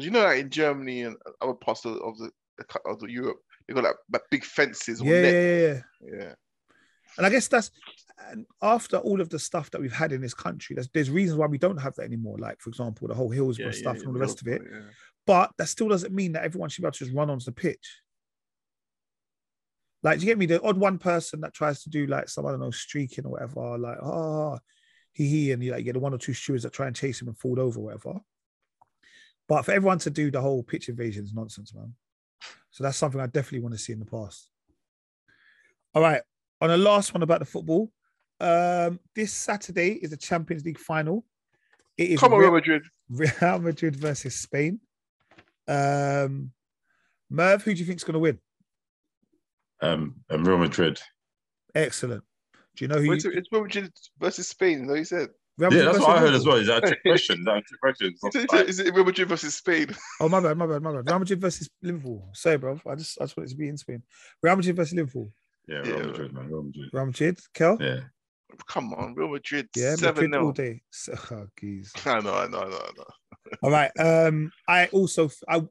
[0.00, 2.30] Because you know that in Germany and other parts of, of the
[2.86, 5.80] of the Europe, they got like, like big fences Yeah, yeah, yeah, yeah.
[6.00, 6.34] Yeah.
[7.16, 7.70] And I guess that's
[8.30, 11.38] and after all of the stuff that we've had in this country, there's there's reasons
[11.38, 12.38] why we don't have that anymore.
[12.38, 14.62] Like for example, the whole Hillsborough Yeah, stuff yeah, and all the rest of it.
[15.26, 17.52] But that still doesn't mean that everyone should be able to just run onto the
[17.52, 18.00] pitch.
[20.02, 20.46] Like, do you get me?
[20.46, 23.32] The odd one person that tries to do like some, I don't know, streaking or
[23.32, 24.58] whatever, like, oh,
[25.12, 27.20] he, he, and you like, get the one or two stewards that try and chase
[27.20, 28.18] him and fall over, or whatever.
[29.50, 31.92] But for everyone to do the whole pitch invasion is nonsense, man.
[32.70, 34.48] So that's something I definitely want to see in the past.
[35.92, 36.22] All right.
[36.60, 37.90] On the last one about the football,
[38.38, 41.24] um, this Saturday is the Champions League final.
[41.98, 42.82] It is Come on, Real- Real Madrid.
[43.10, 44.78] Real Madrid versus Spain.
[45.66, 46.52] Um,
[47.28, 48.38] Merv, who do you think's going to win?
[49.82, 51.00] Um, and Real Madrid.
[51.74, 52.22] Excellent.
[52.76, 53.10] Do you know who?
[53.10, 54.86] Wait, You, It's Real Madrid versus Spain.
[54.86, 55.30] No, you said.
[55.58, 56.56] Real Yeah, that's what I heard as well.
[56.56, 57.38] Is that a trick question?
[57.40, 57.80] Is that a trick
[58.48, 58.68] question?
[58.68, 59.94] Is it Real Madrid versus Spain?
[60.20, 61.08] Oh my bad, my bad, my bad.
[61.08, 62.28] Real Madrid versus Liverpool.
[62.32, 62.80] Sorry, bro.
[62.86, 64.02] I just I just wanted to be in Spain.
[64.42, 65.32] Real Madrid versus Liverpool.
[65.68, 65.92] Yeah, Yeah.
[65.94, 66.48] Real Madrid, man.
[66.48, 66.90] Real Madrid.
[66.92, 67.38] Real Madrid.
[67.54, 67.78] Kel.
[67.80, 68.00] Yeah.
[68.66, 69.68] Come on, Real Madrid.
[69.76, 70.82] Yeah, seven Madrid all day.
[70.90, 71.92] So, oh, geez.
[72.04, 73.56] I know, I know, I know, I know.
[73.62, 73.90] All right.
[73.98, 75.62] Um, I also I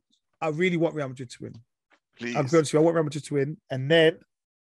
[0.41, 1.53] I really want Real Madrid to win.
[2.17, 2.35] Please.
[2.35, 4.19] I'll be honest with you, I want Real Madrid to win, and then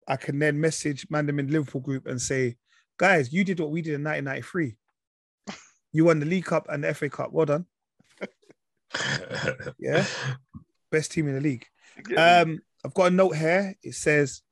[0.09, 2.57] I can then message Mandem in Liverpool group and say,
[2.99, 4.77] guys, you did what we did in 1993.
[5.95, 7.33] You won the League Cup and the FA Cup.
[7.33, 7.67] Well done.
[9.79, 10.05] Yeah.
[10.93, 11.67] Best team in the league.
[11.97, 12.17] You get
[12.47, 12.53] me?
[12.53, 13.75] Um, I've got a note here.
[13.83, 14.43] It says,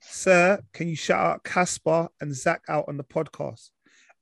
[0.00, 3.70] Sir, can you shout out Caspar and Zach out on the podcast?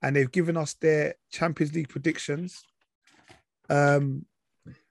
[0.03, 2.63] And they've given us their Champions League predictions.
[3.69, 4.27] Um,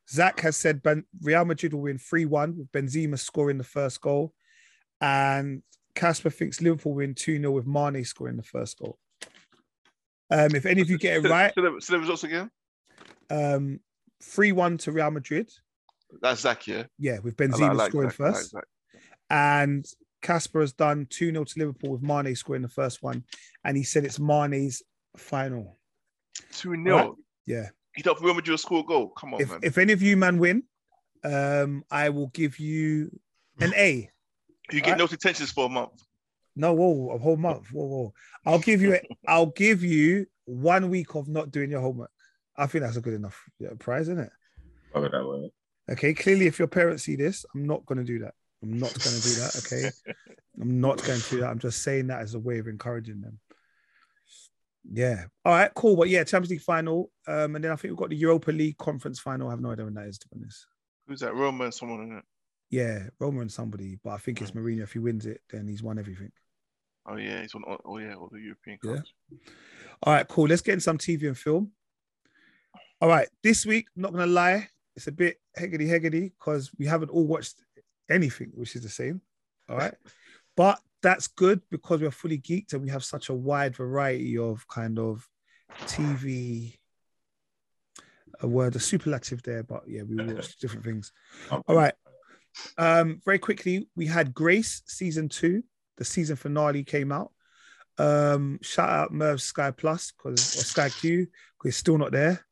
[0.10, 4.02] Zach has said ben- Real Madrid will win 3 1 with Benzema scoring the first
[4.02, 4.34] goal.
[5.00, 5.64] And
[5.96, 8.98] Casper thinks Liverpool will win 2 0 with Mane scoring the first goal.
[10.30, 12.50] Um, if any of you get it right, say the, say the results again.
[13.30, 13.80] um,
[14.24, 15.50] 3 1 to Real Madrid.
[16.22, 16.84] That's Zach, yeah.
[16.98, 18.52] Yeah, with Benzema like- like scoring like first.
[18.52, 18.64] Zach.
[19.30, 19.86] and
[20.22, 23.24] Casper has done 2 0 to Liverpool with Mane scoring the first one.
[23.64, 24.82] And he said it's Mane's
[25.16, 25.78] final.
[26.52, 27.70] Two 0 Yeah.
[27.96, 29.10] You thought Real Madrid score a goal?
[29.10, 29.60] Come on, If, man.
[29.64, 30.64] if any of you man win,
[31.24, 33.10] um, I will give you
[33.60, 34.10] an A.
[34.72, 35.00] you get Alright.
[35.00, 36.04] no detentions for a month.
[36.58, 37.68] No, whoa, a whole month.
[37.72, 38.14] Whoa, whoa.
[38.46, 42.12] I'll give you a, I'll give you one week of not doing your homework.
[42.58, 44.32] I think that's a good enough yeah, prize, isn't it?
[44.96, 45.52] It that way.
[45.92, 46.14] Okay.
[46.16, 48.34] Clearly, if your parents see this, I'm not gonna do that.
[48.64, 49.62] I'm not gonna do that.
[49.64, 49.92] Okay.
[50.60, 51.30] I'm not going to.
[51.30, 51.50] Do that.
[51.52, 53.40] I'm just saying that as a way of encouraging them.
[54.92, 55.26] Yeah.
[55.46, 55.72] All right.
[55.76, 55.96] Cool.
[55.96, 58.78] But yeah, Champions League final, um, and then I think we've got the Europa League
[58.78, 59.50] conference final.
[59.50, 60.66] I have no idea when that is, to be honest.
[61.08, 61.36] Who's that?
[61.36, 62.24] Roma and someone in it.
[62.72, 64.84] Yeah, Roma and somebody, but I think it's Mourinho.
[64.84, 66.32] If he wins it, then he's won everything.
[67.08, 67.64] Oh yeah, he's on.
[67.86, 69.38] Oh yeah, all the European Yeah.
[70.04, 70.48] All right, cool.
[70.48, 71.72] Let's get in some TV and film.
[73.00, 77.10] All right, this week, not gonna lie, it's a bit heggedy heggedy because we haven't
[77.10, 77.62] all watched
[78.10, 79.22] anything, which is the same.
[79.70, 79.94] All right,
[80.58, 84.68] but that's good because we're fully geeked and we have such a wide variety of
[84.68, 85.28] kind of
[85.84, 86.78] TV.
[88.42, 91.12] A word, a superlative there, but yeah, we watched different things.
[91.50, 91.94] All right.
[92.78, 95.64] Um, very quickly, we had Grace season two.
[95.98, 97.32] The season finale came out.
[97.98, 102.46] Um, shout out Merv Sky Plus because or Sky Q because it's still not there.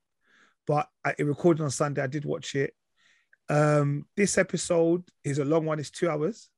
[0.66, 2.02] But I, it recorded on Sunday.
[2.02, 2.74] I did watch it.
[3.50, 5.80] Um, this episode is a long one.
[5.80, 6.50] It's two hours.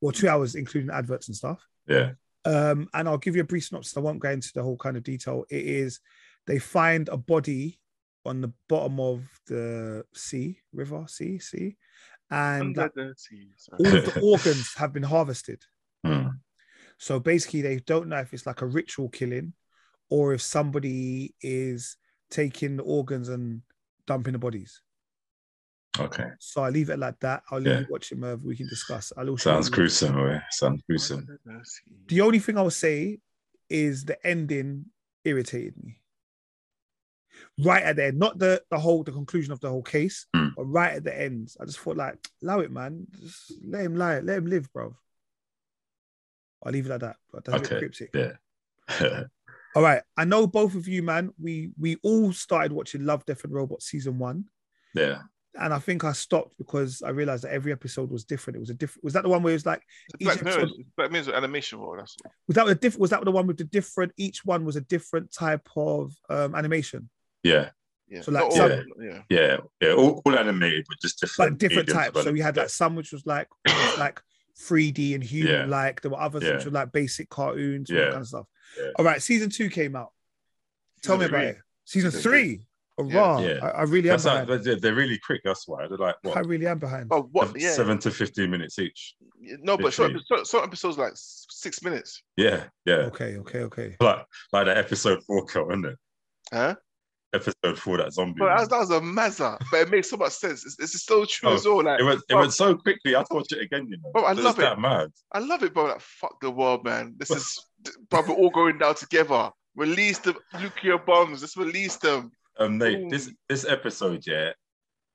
[0.00, 1.64] Well, two hours including adverts and stuff.
[1.86, 2.12] Yeah.
[2.44, 3.96] Um, and I'll give you a brief synopsis.
[3.96, 5.44] I won't go into the whole kind of detail.
[5.50, 6.00] It is
[6.46, 7.78] they find a body
[8.24, 11.76] on the bottom of the sea, river, sea, sea,
[12.30, 13.78] and Under that the sea, sorry.
[13.90, 15.62] all of the organs have been harvested.
[16.04, 16.28] Hmm.
[16.98, 19.54] So basically, they don't know if it's like a ritual killing
[20.10, 21.96] or if somebody is
[22.30, 23.62] taking the organs and
[24.06, 24.82] dumping the bodies.
[25.98, 26.28] Okay.
[26.38, 27.42] So I leave it like that.
[27.50, 27.80] I'll leave Yeah.
[27.80, 28.44] you watch it, Merv.
[28.44, 29.12] We can discuss.
[29.16, 30.14] I'll also Sounds gruesome.
[30.14, 30.40] Boy.
[30.50, 31.20] Sounds gruesome.
[31.20, 31.92] Under the sea.
[32.06, 33.18] The only thing I will say
[33.68, 34.86] is the ending
[35.24, 35.99] irritated me.
[37.58, 40.52] Right at the end, not the the whole the conclusion of the whole case, Mm.
[40.56, 43.06] but right at the end, I just thought like, allow it, man.
[43.20, 44.96] Just let him lie, let him live, bro.
[46.64, 47.16] I'll leave it like that.
[47.32, 47.78] But that's a bit Okay.
[47.78, 48.10] cryptic.
[49.00, 49.22] Yeah.
[49.74, 50.02] All right.
[50.16, 51.30] I know both of you, man.
[51.40, 54.46] We we all started watching Love, Death, and Robots season one.
[54.94, 55.22] yeah.
[55.58, 58.56] And I think I stopped because I realized that every episode was different.
[58.56, 59.02] It was a different.
[59.02, 59.82] Was that the one where it was like
[60.14, 61.96] It's each Black episode- it's Black Mirror's animation role.
[61.96, 62.32] That's all.
[62.46, 64.12] was that the diff- was that the one with the different?
[64.16, 67.10] Each one was a different type of um, animation,
[67.42, 67.70] Yeah.
[68.08, 68.22] Yeah.
[68.22, 69.22] So, like, Not some- all- yeah.
[69.28, 69.56] Yeah.
[69.80, 69.92] Yeah.
[69.92, 71.52] All, all animated, but just different.
[71.52, 72.22] but different types.
[72.24, 74.20] So we had like some which was like was like
[74.60, 76.00] 3D and human like.
[76.02, 76.56] There were others Yeah.
[76.56, 78.10] which were like basic cartoons, all that Yeah.
[78.10, 78.46] kind of stuff.
[78.78, 78.88] Yeah.
[78.96, 80.10] All right, season two came out.
[81.02, 81.46] Tell me about three.
[81.48, 81.58] it.
[81.84, 82.60] Season Season three.
[82.98, 83.16] Oh, Yeah.
[83.18, 83.38] raw.
[83.40, 83.58] Yeah.
[83.62, 84.64] I, I really am That's like, behind.
[84.64, 85.40] they're, they're really quick.
[85.44, 87.06] That's why they're like what I really am behind.
[87.10, 87.58] Oh, what?
[87.58, 87.70] Yeah.
[87.70, 89.14] seven to fifteen minutes each.
[89.40, 90.24] No, but some, Literally.
[90.28, 92.22] some, some episodes like six minutes.
[92.36, 92.64] Yeah.
[92.84, 92.94] Yeah.
[93.12, 93.96] Okay, okay, okay.
[94.00, 95.96] Like like that episode four kill, isn't it?
[96.52, 96.74] Huh?
[97.32, 98.40] Episode four, that zombie.
[98.40, 99.56] But that, was- a mazza.
[99.70, 100.64] But it makes so much sense.
[100.66, 101.84] It's, it's so true Oh, as well.
[101.84, 103.14] Like, it went it went so quickly.
[103.14, 103.86] I have to watch it again.
[103.88, 104.62] You know, Bro, I love it.
[104.62, 105.10] that mad.
[105.32, 105.84] I love it, bro.
[105.84, 107.14] Like, fuck the world, man.
[107.18, 107.64] This is,
[108.10, 109.50] bro, we're all going down together.
[109.76, 111.40] Release the nuclear bombs.
[111.42, 112.32] Let's release them.
[112.58, 113.32] Um, Nate, this Ooh.
[113.48, 114.50] this episode, yeah,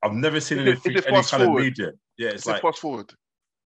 [0.01, 1.91] I've never seen it- anything, any kind of media.
[2.17, 3.11] Yeah, it's It's like, fast forward.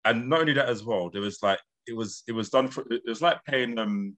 [0.04, 1.08] and not only that as well.
[1.10, 2.84] There was like, it was it was done for.
[2.90, 4.14] It was like paying um,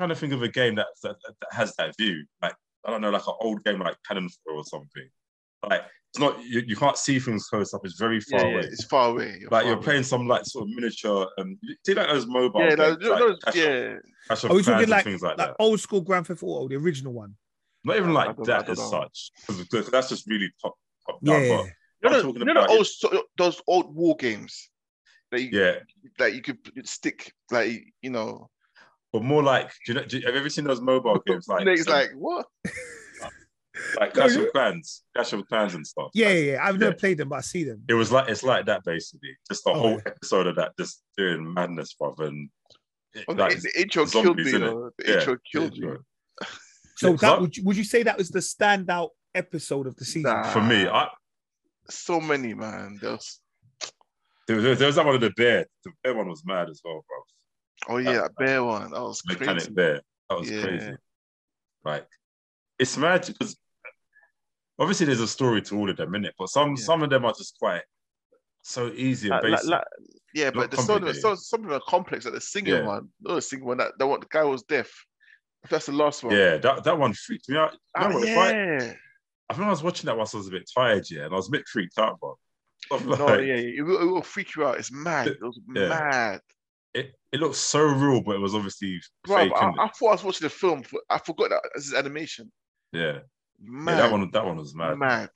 [0.00, 2.24] trying to think of a game that that, that has that view.
[2.40, 2.54] Like
[2.86, 5.08] I don't know, like an old game like Cannon Throw or something.
[5.68, 7.82] Like it's not you, you can't see things close up.
[7.84, 8.62] It's very far Yeah, yeah, away.
[8.62, 9.36] it's far away.
[9.38, 9.84] You're like far you're away.
[9.84, 11.28] playing some like sort of miniature.
[11.38, 13.94] Um, see like those mobile Yeah, games, like, like no, Clash yeah.
[14.26, 15.56] Clash Are we talking and like things like, like that?
[15.58, 17.34] old school Grand Theft Auto, the original one?
[17.84, 18.90] Not even like that as know.
[18.90, 20.74] such, because that's just really top
[21.06, 21.44] top Yeah, down.
[21.44, 21.64] yeah.
[22.02, 24.70] But You I'm know, you know old, so, those old war games
[25.30, 25.74] that you, yeah,
[26.18, 28.48] that you could stick, like, you know.
[29.12, 30.04] But more like, do you know?
[30.06, 32.46] Do you, have you ever seen those mobile games like Nate's um, like, what?
[33.98, 36.10] like Clash of Clans, Clash of Clans and stuff?
[36.14, 36.64] Yeah, yeah, yeah.
[36.64, 36.96] I've never Yeah.
[36.98, 37.82] played them, but I see them.
[37.88, 40.02] It was like it's like that basically, just the Oh, whole yeah.
[40.06, 42.24] episode of that, just doing madness, brother.
[42.24, 42.50] And
[43.26, 44.90] Oh, like, the, the intro zombies, killed me, though.
[44.98, 46.04] The Yeah, intro killed you.
[46.96, 50.30] So that would you, would you say that was the standout episode of the season?
[50.30, 50.44] Nah.
[50.44, 51.08] for me, I,
[51.88, 52.98] So many, man.
[53.02, 53.40] There's,
[54.46, 55.66] there, was, there was that one of the bear.
[55.84, 57.18] The bear one was mad as well, bro.
[57.88, 58.90] Oh, yeah, that bear one.
[58.90, 59.70] That was Mechanic crazy.
[59.72, 60.00] bear.
[60.28, 60.62] That was Yeah.
[60.62, 60.92] crazy.
[61.84, 62.06] Like
[62.78, 63.56] it's mad because
[64.78, 66.32] obviously there's a story to all of them, innit?
[66.38, 66.82] But some Yeah.
[66.84, 67.82] some of them are just quite
[68.62, 69.84] so easy and Like- like- like-
[70.34, 71.22] yeah, but there's some, complicated.
[71.22, 72.24] some, some of them are complex.
[72.26, 72.86] Like the singing Yeah.
[72.86, 73.78] one, not the singing one.
[73.78, 74.90] That, that one, the guy was deaf.
[75.68, 76.34] That's the last one.
[76.34, 77.72] yeah, that, that one freaked me out.
[77.72, 78.94] You Ah, I, yeah.
[79.50, 81.36] I think I was watching that whilst I was a bit tired, yeah, and I
[81.36, 82.38] was a bit freaked out, bro.
[82.92, 84.78] I'm No, yeah, it will, it will freak you out.
[84.78, 85.26] It's mad.
[85.28, 85.88] It was Yeah.
[85.88, 86.40] mad.
[86.94, 89.52] It, it looks so real, but it was obviously Bro, fake.
[89.54, 89.68] I?
[89.68, 90.82] I thought I was watching the film.
[91.08, 92.50] I forgot that this is animation.
[92.92, 93.18] yeah.
[93.62, 93.92] Mad.
[93.92, 94.96] yeah, that one that one was mad.
[94.98, 95.28] Mad.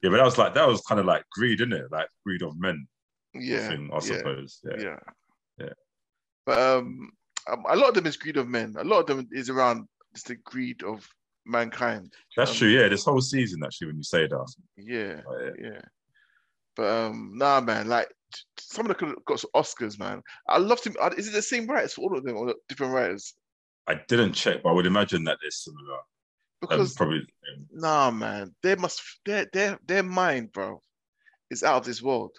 [0.00, 1.90] Yeah, but that was like that was kind of like greed, isn't it?
[1.90, 2.86] Like greed of men,
[3.34, 3.68] Yeah.
[3.68, 4.60] thing, I yeah, suppose.
[4.64, 4.76] Yeah.
[4.78, 4.96] yeah.
[5.58, 5.72] Yeah.
[6.46, 7.10] But um,
[7.50, 8.76] um, a lot of them is greed of men.
[8.78, 11.04] A lot of them is around just the greed of
[11.46, 12.12] mankind.
[12.36, 12.68] That's Um, true.
[12.68, 15.20] Yeah, this whole season actually, when you say that, Yeah.
[15.26, 15.68] like, yeah.
[15.72, 15.80] Yeah.
[16.76, 17.88] But um, nah, man.
[17.88, 18.06] Like
[18.58, 20.22] some of them could have got some Oscars, man.
[20.48, 20.94] I love to.
[20.98, 23.34] uh, Is it the same writers for all of them or different writers?
[23.86, 25.94] I didn't check, but I would imagine that they're similar.
[25.94, 26.00] Um,
[26.60, 27.26] Because probably.
[27.72, 30.82] nah, man, they must their their their mind, bro,
[31.50, 32.32] is out of this world.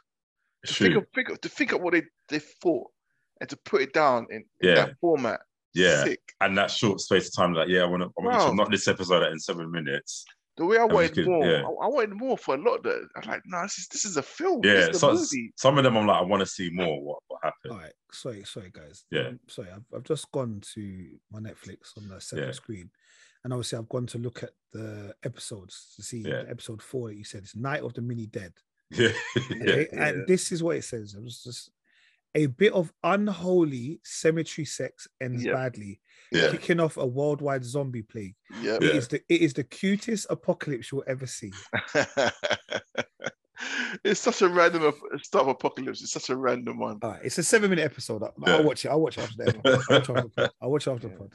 [0.65, 2.91] To think of, think of to think of what they they thought
[3.39, 4.75] and to put it down in, in Yeah.
[4.75, 5.39] that format.
[5.73, 6.03] Yeah.
[6.03, 6.21] Sick.
[6.41, 8.53] And that short space of time, like, yeah, I want to, I want to Wow.
[8.53, 10.25] not this episode in seven minutes.
[10.59, 11.61] The way I we wanted more, yeah.
[11.63, 13.07] I, I wanted more for a lot of that.
[13.15, 14.59] I'm like, nah, this is this is a film.
[14.63, 15.53] Yeah, this is a so, movie.
[15.55, 17.01] some of them I'm like, I want to see more.
[17.01, 17.71] What what happened?
[17.73, 19.05] All right, sorry, sorry, guys.
[19.09, 19.29] Yeah.
[19.29, 22.51] Um, sorry, I've, I've just gone to my Netflix on the second Yeah.
[22.51, 22.89] screen,
[23.43, 26.43] and obviously I've gone to look at the episodes to see Yeah.
[26.49, 28.51] episode four that you said it's Night of the Mini Dead.
[28.91, 31.13] Yeah, yeah, Okay, and this is what it says.
[31.15, 31.71] It was just
[32.35, 35.53] a bit of unholy cemetery sex ends Yeah.
[35.53, 35.99] badly,
[36.31, 36.51] yeah.
[36.51, 38.35] kicking off a worldwide zombie plague.
[38.61, 38.75] Yeah.
[38.75, 41.51] It is the it is the cutest apocalypse you'll ever see.
[44.03, 46.01] it's such a random ap- start of apocalypse.
[46.01, 46.99] It's such a random one.
[47.01, 48.23] All right, it's a seven minute episode.
[48.23, 48.55] I'll, Yeah.
[48.57, 48.89] I'll watch it.
[48.89, 49.61] I'll watch it after the episode.
[49.65, 50.51] I'll watch it after the pod.
[50.61, 51.33] I'll watch after the pod.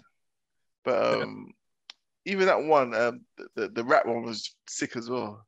[0.84, 1.52] But um,
[2.26, 5.44] even that one, um, the, the the rat one was sick as well.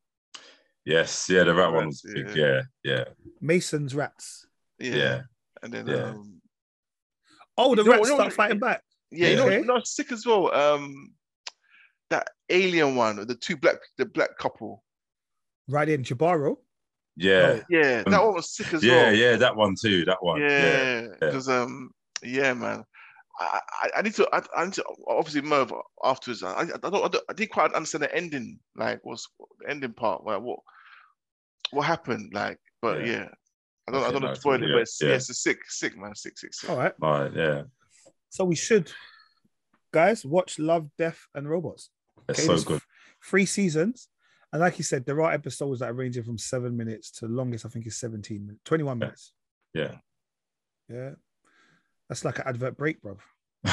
[0.85, 2.35] Yes, yeah, the rat one was Rats, big.
[2.37, 3.03] Yeah, yeah,
[3.41, 4.45] Mason's rats.
[4.79, 5.21] Yeah.
[5.61, 5.65] Yeah.
[5.65, 6.03] And then Yeah.
[6.09, 6.41] um,
[7.59, 8.83] Oh, the You know- rats know- start fighting back.
[9.11, 9.59] yeah, you know, Okay.
[9.59, 10.53] you know, sick as well.
[10.53, 11.15] Um,
[12.11, 14.83] that alien one, the two black, the black couple.
[15.67, 16.57] Right in Jibaro.
[17.15, 19.13] Yeah, Yeah, that Um, one was sick as yeah, well.
[19.15, 20.05] yeah, yeah, that one too.
[20.05, 20.39] That one.
[20.39, 21.07] Yeah, Yeah, yeah.
[21.19, 21.91] because um,
[22.21, 22.83] yeah, man.
[23.39, 25.71] I, I, I need to I, I need to obviously move
[26.03, 26.43] afterwards.
[26.43, 28.59] I, I, don't, I, don't, I didn't quite understand the ending.
[28.75, 29.27] Like, what's
[29.59, 30.23] the ending part?
[30.23, 30.59] Like, what
[31.71, 32.33] what happened?
[32.33, 33.05] Like, but Yeah.
[33.13, 33.27] yeah,
[33.87, 35.09] I don't I Okay, don't know no, to spoil it, yeah, but it's, yeah.
[35.09, 35.15] yeah.
[35.15, 36.69] it's a sick, sick man, sick, sick, sick.
[36.69, 36.93] All right.
[37.01, 37.61] All right, yeah.
[38.29, 38.91] So we should,
[39.93, 41.89] guys, watch Love, Death, and Robots.
[42.29, 42.81] It's Okay, so good.
[43.23, 44.09] Three seasons.
[44.51, 47.65] And like you said, there are episodes that are ranging from seven minutes to longest,
[47.65, 48.99] I think, is 17 minutes, 21 Yeah.
[48.99, 49.33] minutes.
[49.73, 49.95] Yeah.
[50.89, 51.09] Yeah.
[52.09, 53.17] That's like an advert break, bro.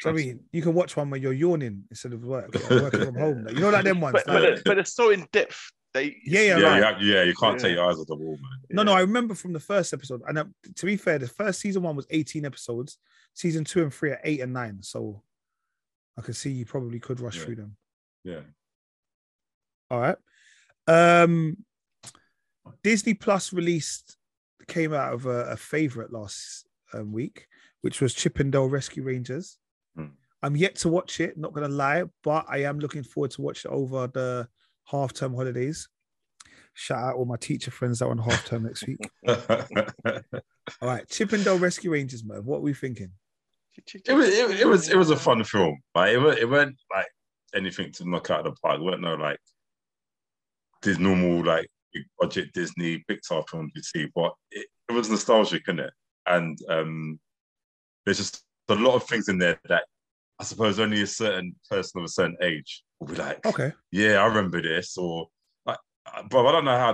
[0.00, 3.14] So, I mean, you can watch one where you're yawning instead of work, working from
[3.14, 3.46] home.
[3.48, 4.12] You know, like them ones.
[4.14, 5.70] But but, like- they're, but they're so in depth.
[5.94, 7.00] They Yeah, yeah, yeah, right.
[7.00, 7.62] you yeah, you can't Yeah.
[7.68, 8.50] take your eyes off the wall, man.
[8.70, 10.22] No, no, I remember from the first episode.
[10.26, 10.44] And uh,
[10.76, 12.98] to be fair, the first season one was 18 episodes.
[13.34, 14.82] Season two and three are eight and nine.
[14.82, 15.22] So
[16.18, 17.44] I can see you probably could rush Yeah.
[17.44, 17.76] through them.
[18.24, 18.40] Yeah.
[19.90, 20.16] All right.
[20.86, 21.58] Um
[22.82, 24.16] Disney Plus released
[24.68, 27.48] came out of a, a favorite last um, week,
[27.82, 29.58] which was Chip 'n Dale Rescue Rangers.
[29.96, 30.06] Hmm.
[30.42, 33.64] I'm yet to watch it, not gonna lie, but I am looking forward to watch
[33.64, 34.48] it over the
[34.86, 35.88] half term holidays.
[36.74, 38.98] Shout out all my teacher friends that are on half term next week.
[39.28, 42.46] All right, Chip 'n Dale Rescue Rangers, Merv.
[42.46, 43.10] What are we thinking?
[43.76, 45.78] it was it, it was it was a fun film.
[45.94, 47.06] Like it was it weren't like
[47.54, 48.80] anything to knock out of the park.
[48.80, 49.38] It weren't no like
[50.82, 55.68] this normal like big budget Disney Pixar film you see, but it, it was nostalgic,
[55.68, 55.92] in it?
[56.26, 57.18] And um
[58.04, 59.84] there's just a lot of things in there that
[60.38, 63.72] I suppose only a certain person of a certain age will be like, Okay.
[63.90, 65.28] yeah, I remember this, or
[65.66, 65.78] like,
[66.30, 66.92] but I don't know how.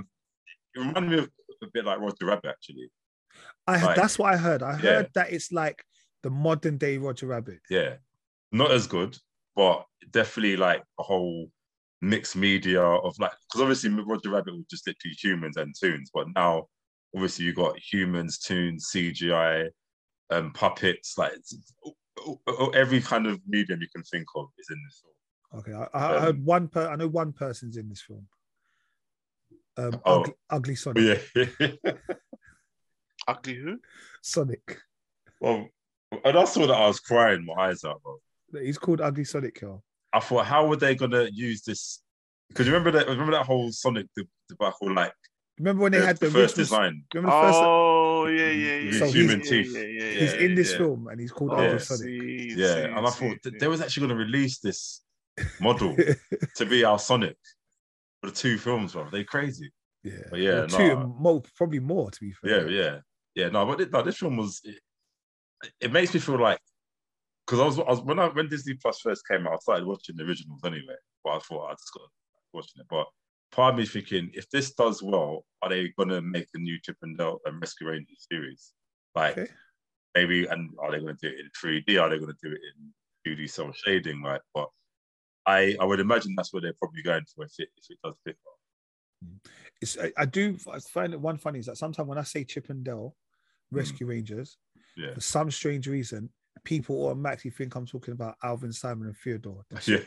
[0.75, 1.31] It reminded me of
[1.63, 2.91] a bit like Roger Rabbit, actually.
[3.67, 4.63] I Like- that's what I heard.
[4.63, 4.77] I Yeah.
[4.79, 5.85] heard that it's like
[6.23, 7.61] the modern day Roger Rabbit.
[7.71, 7.97] Yeah,
[8.53, 9.19] not as good,
[9.57, 11.51] but definitely like a whole
[12.01, 16.29] mixed media of like because obviously Roger Rabbit was just literally humans and toons, but
[16.35, 16.69] now
[17.15, 19.69] obviously you got humans, toons, CGI,
[20.31, 21.33] um, puppets, like
[21.85, 25.15] oh, oh, oh, every kind of medium you can think of is in this film.
[25.57, 26.89] Okay, I, I Um, heard one per.
[26.89, 28.27] I know one person's in this film.
[29.77, 30.21] Um, Oh.
[30.21, 31.23] ugly, ugly Sonic.
[31.35, 31.69] Yeah.
[33.29, 33.79] Ugly who?
[34.23, 34.79] Sonic.
[35.41, 35.69] well,
[36.25, 38.19] and I saw that I was crying my eyes out, bro.
[38.63, 39.83] He's called Ugly Sonic, y'all.
[40.13, 42.01] I thought, how were they gonna use this?
[42.49, 45.13] Because remember that remember that whole Sonic de- debacle, like
[45.59, 47.05] Remember when they the, had the, the first original- design.
[47.13, 47.59] Remember the first?
[47.63, 48.99] Oh yeah, yeah, yeah.
[48.99, 49.73] So human he's- teeth.
[49.77, 50.21] Yeah, yeah, yeah.
[50.21, 50.79] he's in this yeah.
[50.79, 51.79] film and he's called Oh, Ugly Yeah.
[51.79, 52.01] Sonic.
[52.03, 53.59] see, Yeah, see, and I see, thought th- see.
[53.59, 55.03] they was actually gonna release this
[55.61, 55.97] model
[56.57, 57.37] to be our Sonic
[58.21, 59.09] for the two films, bro.
[59.11, 59.71] They crazy.
[60.03, 61.07] yeah, But yeah, Or two, nah.
[61.07, 62.69] more, probably more to be fair.
[62.69, 62.99] yeah, yeah.
[63.35, 63.49] yeah.
[63.49, 64.61] No, but it, no, this film was.
[64.65, 64.81] It,
[65.81, 66.61] it makes me feel like
[67.47, 69.87] because I was, I was when I when Disney Plus first came out, I started
[69.87, 70.95] watching the originals anyway.
[71.25, 72.03] But I thought I just got
[72.53, 72.87] watching it.
[72.89, 73.07] But
[73.51, 76.97] part of me thinking, if this does well, are they gonna make a new Chip
[77.03, 78.73] and Dale and Rescue Rangers series?
[79.17, 79.51] Like Okay.
[80.15, 82.01] maybe, and are they gonna do it in 3D?
[82.01, 82.61] Are they gonna do it
[83.27, 84.23] in 2D cell shading?
[84.23, 84.69] Like, but
[85.49, 88.15] I I would imagine that's where they're probably going for if it if it does
[88.25, 88.59] pick up.
[89.25, 89.51] Mm.
[89.81, 92.45] It's, I, I do I find it one funny is that sometimes when I say
[92.45, 93.15] Chip and Dale
[93.71, 94.11] Rescue mm.
[94.11, 94.59] Rangers,
[94.97, 95.15] Yeah.
[95.15, 96.31] for some strange reason,
[96.65, 99.65] people automatically think I'm talking about Alvin Simon and Theodore.
[99.87, 99.99] Yeah,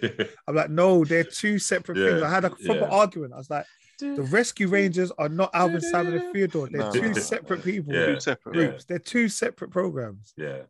[0.48, 2.22] I'm like, no, they're two separate things.
[2.22, 2.90] I had a proper yeah.
[2.90, 3.34] argument.
[3.34, 3.66] I was like,
[4.00, 6.68] The Rescue Rangers are not Alvin, Simon, and Theodore.
[6.70, 7.14] They're No, two no, no.
[7.14, 7.94] separate people.
[7.94, 8.06] Yeah.
[8.08, 8.56] Two separate.
[8.56, 8.66] Yeah.
[8.66, 8.86] Groups.
[8.86, 10.34] They're two separate programs.
[10.38, 10.64] Yeah,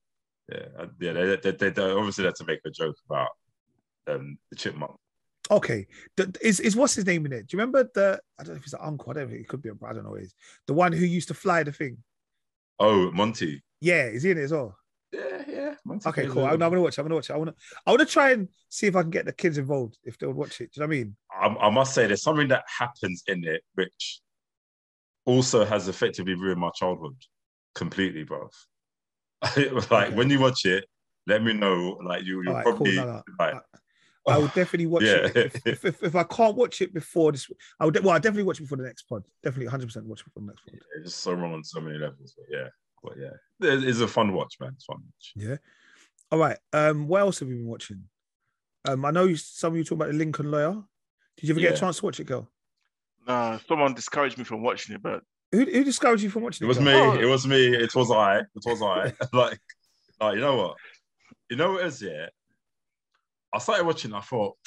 [0.51, 1.13] yeah, yeah.
[1.13, 3.29] They, they, they, they obviously had to make a joke about
[4.07, 4.93] um, the chipmunk.
[5.49, 5.87] Okay.
[6.17, 7.47] The- is, is what's his name in it?
[7.47, 9.47] Do you remember the I don't know if it's an uncle, I don't know, it
[9.47, 10.33] could be a I don't know is.
[10.67, 11.97] The one who used to fly the thing.
[12.79, 13.61] Oh, Monty.
[13.79, 14.77] Yeah, is he in it as well?
[15.11, 15.73] Yeah, yeah.
[15.85, 16.45] Monty Okay, cool.
[16.45, 16.97] I'm, I'm gonna watch.
[16.97, 17.01] it.
[17.01, 17.29] I'm gonna watch.
[17.29, 17.33] it.
[17.33, 17.53] I wanna.
[17.85, 20.35] I wanna try and see if I can get the kids involved if they would
[20.35, 20.71] watch it.
[20.71, 21.61] Do you know what I mean?
[21.61, 24.21] I, I must say, there's something that happens in it which
[25.25, 27.15] also has effectively ruined my childhood
[27.75, 28.49] completely, bro.
[29.57, 30.13] like Okay.
[30.13, 30.85] when you watch it,
[31.27, 31.99] let me know.
[32.03, 32.63] Like you, you'll cool.
[32.63, 33.21] probably No, no.
[33.39, 33.55] like.
[34.27, 35.25] I would definitely watch Yeah.
[35.25, 35.35] it.
[35.35, 37.49] If, if, if, if I can't watch it before this,
[37.79, 37.97] I would.
[38.03, 39.23] Well, I definitely watch it before the next pod.
[39.43, 40.79] Definitely 100 percent watch it before the next pod.
[41.03, 42.35] It's so wrong on so many levels.
[42.37, 42.67] But yeah,
[43.03, 44.71] but yeah, it- it's a fun watch, man.
[44.75, 44.97] It's fun.
[44.97, 45.31] Watch.
[45.35, 45.57] Yeah.
[46.31, 46.57] All right.
[46.73, 48.03] Um, what else have you been watching?
[48.85, 50.81] Um, I know you, some of you talking about the Lincoln Lawyer.
[51.37, 52.49] Did you ever get a chance to watch it, girl?
[53.27, 56.67] Nah, someone discouraged me from watching it, but Who, who discouraged you from watching It
[56.67, 56.69] it?
[56.69, 56.85] was girl?
[56.85, 57.19] me.
[57.19, 57.21] Oh.
[57.21, 57.75] It was me.
[57.75, 58.39] It was I.
[58.39, 59.13] It was I.
[59.33, 59.59] like,
[60.19, 60.77] like, you know what?
[61.49, 62.27] You know what it is, yeah?
[63.53, 64.57] I started watching, I thought,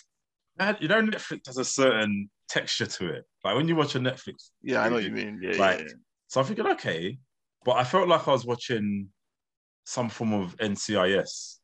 [0.59, 3.25] man, you know, Netflix has a certain texture to it.
[3.45, 5.41] Like when you watch a Netflix, yeah, I know what you mean.
[5.43, 5.93] Yeah, Like, yeah,
[6.29, 7.19] so I'm thinking, okay.
[7.65, 9.09] But I felt like I was watching
[9.85, 11.59] some form of NCIS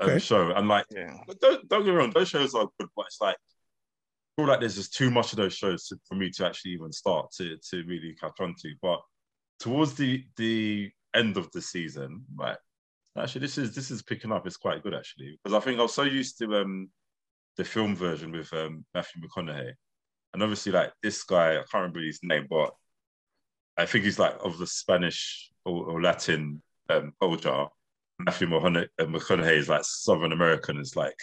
[0.00, 0.18] um, Okay.
[0.18, 0.52] show.
[0.52, 1.14] And like, yeah.
[1.40, 4.60] don't, don't get me wrong, those shows are good, but it's like, I feel like
[4.60, 7.56] there's just too much of those shows to, for me to actually even start to,
[7.70, 8.74] to really catch on to.
[8.80, 9.00] But
[9.58, 12.56] towards the the end of the season, like
[13.18, 14.46] actually this is this is picking up.
[14.46, 15.38] It's quite good actually.
[15.42, 16.90] Because I think I was so used to um
[17.56, 19.72] the film version with um Matthew McConaughey.
[20.34, 22.74] And obviously like this guy, I can't remember his name, but
[23.76, 27.66] I think he's like of the Spanish or, or Latin um culture.
[28.20, 30.78] Matthew McConaughey, uh, is like Southern American.
[30.78, 31.14] It's like,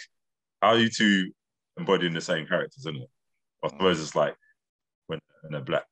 [0.62, 1.30] how are you two
[1.76, 3.10] embodying the same characters, isn't it?
[3.62, 4.34] I suppose it's like
[5.06, 5.20] when,
[5.52, 5.84] a black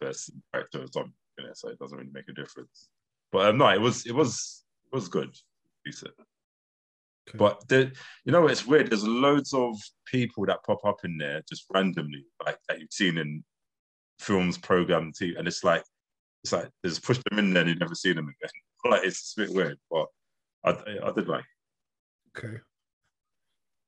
[0.00, 2.88] person character or something, you know, so it doesn't really make a difference.
[3.32, 4.63] But um, no, it was it was
[4.94, 5.34] was good,
[5.84, 6.14] decent.
[7.28, 7.38] Okay.
[7.38, 7.92] But the,
[8.24, 8.90] you know, it's weird.
[8.90, 9.76] There's loads of
[10.06, 13.42] people that pop up in there just randomly, like that you've seen in
[14.18, 15.82] films, program, TV, and it's like
[16.42, 18.50] it's like they just push them in there and you never see them again.
[18.90, 20.06] like it's a bit weird, but
[20.64, 20.70] I
[21.02, 21.44] I did like.
[22.36, 22.58] Okay.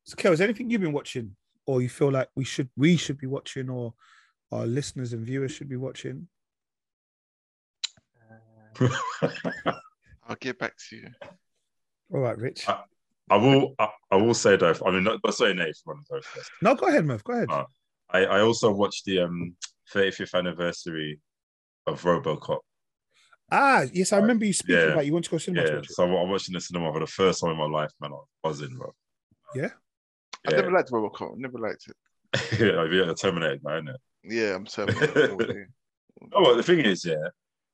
[0.04, 1.36] So, Kel, is there anything you've been watching,
[1.66, 3.94] or you feel like we should we should be watching, or
[4.50, 6.28] our listeners and viewers should be watching?
[8.80, 9.72] Uh,
[10.28, 11.08] I'll get back to you.
[12.12, 12.68] All right, Rich.
[12.68, 12.82] Uh,
[13.30, 13.74] I will.
[13.78, 14.74] I, I will say though.
[14.84, 16.50] I mean, not, not saying Nate one of first.
[16.62, 17.24] no, go ahead, Murph.
[17.24, 17.50] Go ahead.
[17.50, 17.64] Uh,
[18.10, 19.56] I, I also watched the um
[19.92, 21.20] 35th anniversary
[21.86, 22.58] of RoboCop.
[23.50, 24.92] ah, yes, I remember you speaking Yeah.
[24.92, 25.92] about you want to go cinema to Yeah, watch it.
[25.94, 28.10] so I'm watching the cinema for the first time in my life, man.
[28.12, 28.92] I was buzzing, bro.
[29.54, 29.68] Yeah?
[30.46, 31.36] I never liked Robocop.
[31.36, 31.96] Never liked it.
[32.60, 33.96] yeah, yeah, Terminator guy, isn't it?
[34.24, 35.68] Yeah, I'm Terminator.
[36.32, 37.28] Oh, well, the thing is, yeah,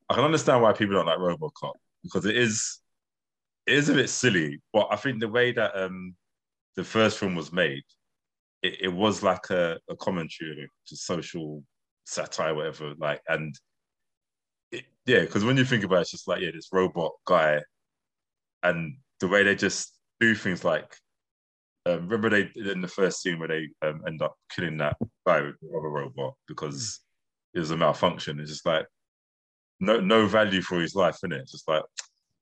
[0.09, 1.73] I can understand why people don't like RoboCop
[2.03, 2.81] because it is,
[3.67, 4.61] it is a bit silly.
[4.73, 6.15] But I think the way that um
[6.77, 7.83] the first film was made,
[8.63, 11.63] it, it was like a, a commentary to social
[12.07, 12.95] satire, whatever.
[12.99, 13.55] Like, and
[14.71, 17.61] it, yeah, because when you think about it, it's just like yeah, this robot guy,
[18.63, 20.97] and the way they just do things like.
[21.85, 24.97] Um, remember they in the first scene where they um, end up killing that
[25.27, 27.01] guy with the robot because
[27.55, 28.39] it was a malfunction.
[28.39, 28.87] It's just like
[29.83, 31.41] no no value for his life, in it?
[31.43, 31.83] It's just like,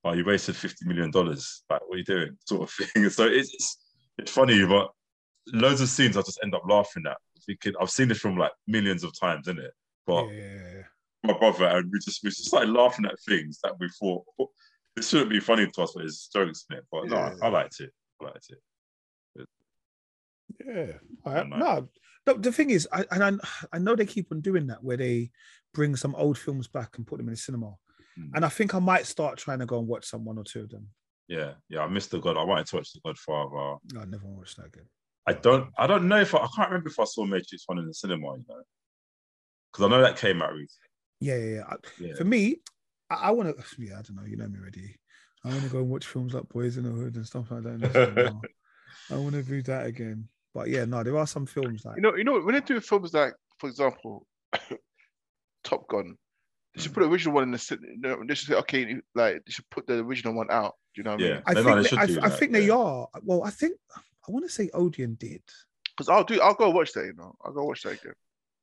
[0.05, 1.63] oh, you wasted fifty million dollars.
[1.69, 2.37] Like, what are you doing?
[2.47, 3.09] Sort of thing.
[3.11, 3.79] So it's, it's
[4.19, 4.91] it's funny, but
[5.53, 7.17] loads of scenes I just end up laughing at.
[7.47, 9.73] Thinking I've seen this film like millions of times, in it.
[10.07, 10.83] But Yeah, yeah, yeah.
[11.25, 14.51] my brother and we just we just started laughing at things that we thought "Oh,
[14.95, 16.85] this shouldn't be funny to us, but it's jokes in it.
[16.93, 17.35] But no, Yeah.
[17.43, 17.91] I liked it.
[18.21, 18.59] I liked it.
[20.67, 21.43] Yeah.
[21.45, 21.57] Know.
[21.57, 21.89] No,
[22.31, 24.97] no, the thing is, I, and I, I know they keep on doing that where
[24.97, 25.31] they
[25.75, 27.75] bring some old films back and put them in the cinema.
[28.19, 28.31] Mm.
[28.35, 30.61] And I think I might start trying to go and watch some one or two
[30.61, 30.89] of them.
[31.29, 31.81] Yeah, yeah.
[31.81, 32.37] I missed the God.
[32.37, 33.77] I wanted to watch the Godfather.
[33.93, 34.87] No, I never watched that again.
[35.27, 35.71] I don't.
[35.79, 37.95] I don't know if I, I can't remember if I saw Matrix One in the
[37.95, 38.37] cinema.
[38.37, 38.63] You know,
[39.73, 40.89] because I know that came out recently.
[41.21, 42.09] Yeah, yeah, yeah.
[42.09, 42.15] Yeah.
[42.17, 42.57] For me,
[43.09, 43.65] I, I want to.
[43.79, 44.25] Yeah, I don't know.
[44.25, 44.97] You know me already.
[45.45, 47.63] I want to go and watch films like Boys in the Hood and stuff like
[47.63, 47.75] that.
[47.75, 48.41] in the.
[49.11, 50.29] I want to do that again.
[50.55, 52.81] But yeah, no, there are some films like You know, you know, when they do
[52.81, 54.27] films like, for example,
[55.65, 56.17] Top Gun,
[56.75, 57.59] they should put the original one in the.
[57.59, 60.75] cin- You they should say, okay, like they should put the original one out.
[60.95, 61.35] Do you know what I Yeah.
[61.35, 61.43] mean?
[61.47, 62.75] I No, no, think they they, I, do I that, think they yeah.
[62.75, 63.09] are.
[63.23, 65.43] Well, I think I want to say Odeon did.
[65.97, 66.41] Because I'll do.
[66.41, 67.05] I'll go watch that.
[67.07, 68.15] You know, I'll go watch that again.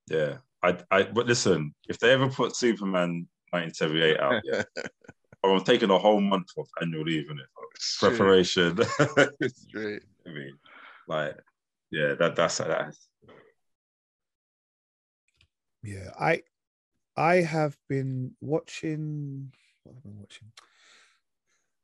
[0.10, 1.04] Yeah, I, I.
[1.04, 4.64] But listen, if they ever put Superman 1978 out, yeah,
[5.44, 7.46] I'm taking a whole month of annual leave in it.
[7.78, 8.80] Straight, Preparation.
[9.10, 10.58] I mean,
[11.08, 11.36] like,
[11.92, 12.94] yeah, that that's that.
[15.84, 16.42] Yeah, I
[17.16, 19.54] I have been watching.
[19.84, 20.52] What have I been watching?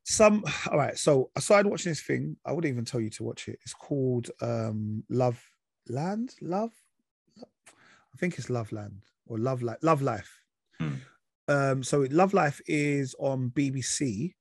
[0.04, 0.98] Some all right.
[0.98, 2.38] So I started watching this thing.
[2.46, 3.60] I wouldn't even tell you to watch it.
[3.64, 5.42] It's called um Love
[5.88, 6.36] Land.
[6.42, 6.74] Love.
[7.40, 9.78] I think it's Love Land or Love Life.
[9.82, 10.42] Love Life.
[10.80, 10.94] Hmm.
[11.48, 11.84] Um.
[11.84, 14.34] So Love Life is on BBC,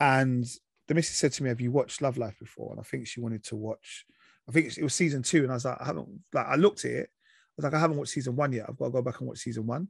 [0.00, 0.46] and
[0.88, 3.20] the missus said to me, "Have you watched Love Life before?" And I think she
[3.20, 4.06] wanted to watch.
[4.48, 6.08] I think it was season two, and I was like, I haven't.
[6.32, 7.10] Like I looked at it.
[7.10, 8.66] I was like, I haven't watched season one yet.
[8.68, 9.88] I've got to go back and watch season one.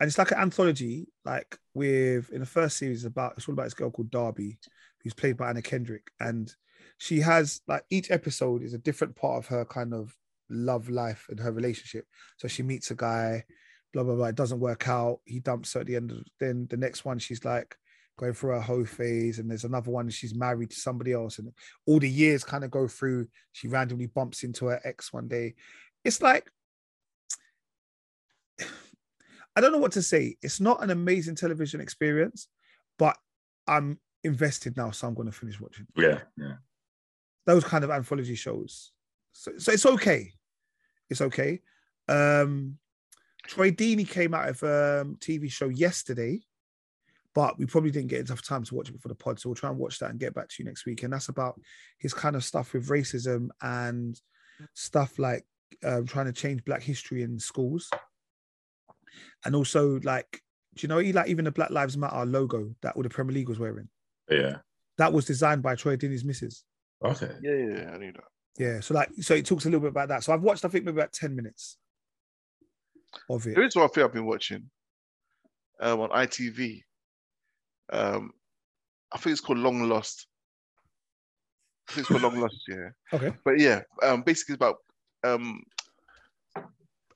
[0.00, 3.64] And it's like an anthology, like with in the first series about it's all about
[3.64, 4.58] this girl called Darby,
[5.02, 6.52] who's played by Anna Kendrick, and
[6.98, 10.16] she has like each episode is a different part of her kind of
[10.48, 12.06] love life and her relationship.
[12.38, 13.44] So she meets a guy,
[13.92, 14.26] blah blah blah.
[14.26, 15.20] It doesn't work out.
[15.26, 16.12] He dumps her at the end.
[16.12, 17.76] Of, then the next one, she's like
[18.20, 20.10] going through her whole phase, and there's another one.
[20.10, 21.50] She's married to somebody else, and
[21.86, 23.28] all the years kind of go through.
[23.52, 25.54] She randomly bumps into her ex one day.
[26.04, 26.50] It's like
[29.56, 30.36] I don't know what to say.
[30.42, 32.48] It's not an amazing television experience,
[32.98, 33.16] but
[33.66, 36.54] I'm invested now, so I'm going to finish watching Yeah, yeah.
[37.46, 38.92] those kind of anthology shows.
[39.32, 40.32] So, so it's okay.
[41.08, 41.60] It's okay.
[42.08, 42.78] Um,
[43.46, 46.40] Troy Deeney came out of a um, TV show yesterday,
[47.34, 49.38] but we probably didn't get enough time to watch it before the pod.
[49.38, 51.02] So we'll try and watch that and get back to you next week.
[51.02, 51.60] And that's about
[51.98, 54.20] his kind of stuff with racism and
[54.74, 55.44] stuff like
[55.84, 57.88] um, trying to change Black history in schools.
[59.44, 60.40] And also, like,
[60.74, 63.34] do you know, he- like even the Black Lives Matter logo that all the Premier
[63.34, 63.88] League was wearing,
[64.28, 64.58] Yeah.
[64.98, 66.64] that was designed by Troy Deeney's missus.
[67.04, 67.30] Okay.
[67.42, 68.24] Yeah, yeah, yeah, I knew that.
[68.58, 70.22] Yeah, so like, so it talks a little bit about that.
[70.24, 71.78] So I've watched, I think, maybe about ten minutes
[73.28, 73.54] of it.
[73.54, 74.68] There is one thing I've been watching
[75.80, 76.82] um, on ITV.
[77.92, 78.32] Um,
[79.12, 80.26] I think it's called Long Lost.
[81.88, 82.90] I think it's called Long Lost, yeah.
[83.12, 83.32] Okay.
[83.44, 84.76] But yeah, um, basically it's about
[85.24, 85.62] um,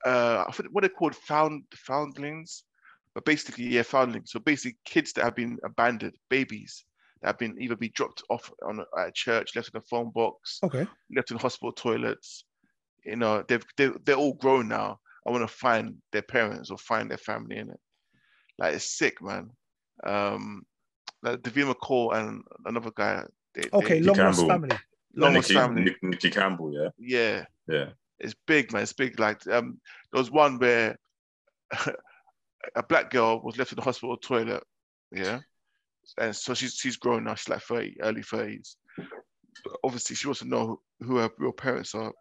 [0.05, 2.65] uh, I think what they're called found foundlings,
[3.15, 4.33] but basically yeah, foundlings.
[4.33, 6.85] So basically, kids that have been abandoned, babies
[7.23, 9.83] that have been either be dropped off on a, at a church, left in a
[9.83, 10.87] phone box, Okay.
[11.15, 12.45] left in hospital toilets.
[13.05, 14.99] You know, they've they're, they're all grown now.
[15.27, 17.81] I want to find their parents or find their family in it.
[18.59, 19.51] Like it's sick, man.
[20.03, 20.65] Um,
[21.23, 23.23] like Davina McCall and another guy.
[23.55, 24.01] They, Okay.
[24.01, 24.49] they, Long lost Campbell.
[24.55, 24.69] family.
[24.69, 24.81] Long
[25.17, 25.85] Long Lost Family.
[25.85, 26.89] Nick- Nicky Campbell, yeah.
[26.99, 27.91] yeah, Yeah.
[28.19, 28.83] it's big, man.
[28.83, 29.19] It's big.
[29.21, 29.81] Like um,
[30.13, 30.99] there was one where
[32.75, 34.63] a black girl was left in the hospital toilet.
[35.13, 35.41] Yeah,
[36.19, 37.35] and so she's she's grown now.
[37.37, 38.77] She's like thirty, early thirties.
[39.85, 42.13] Obviously, she wants to know who, who her real parents are.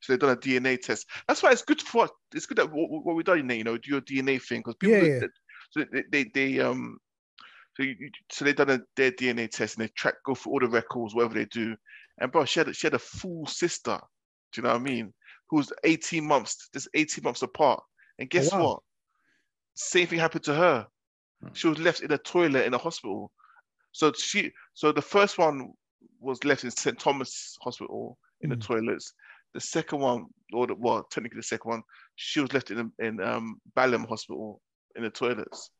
[0.00, 1.06] So they've done a DNA test.
[1.26, 3.90] That's why it's good for it's good that what, what we've done, you know, do
[3.90, 4.96] your DNA thing because people.
[4.98, 5.26] Yeah, yeah.
[5.70, 6.98] So they, they they um.
[7.78, 10.60] So, you, so they've done a, their DNA test and they track go through all
[10.60, 11.76] the records, whatever they do.
[12.20, 14.00] And bro, she had a- she had a full sister.
[14.52, 15.14] Do you know what I mean?
[15.50, 17.82] Who was 18 months, just 18 months apart.
[18.18, 18.64] And guess wow.
[18.64, 18.82] what?
[19.74, 20.86] Same thing happened to her.
[21.40, 21.48] Hmm.
[21.52, 23.30] She was left in a toilet in a hospital.
[23.92, 25.72] So she, so the first one
[26.20, 26.98] was left in St.
[26.98, 28.66] Thomas Hospital in the Mm.
[28.66, 29.12] toilets.
[29.54, 31.82] The second one, or the, well, technically the second one,
[32.16, 34.60] she was left in in um, Balham Hospital
[34.96, 35.70] in the toilets.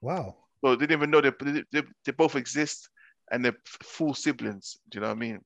[0.00, 0.36] Wow.
[0.60, 2.88] So they didn't even know they, they, they, they both exist
[3.30, 4.76] and they're full siblings.
[4.90, 5.40] Do you know what I mean?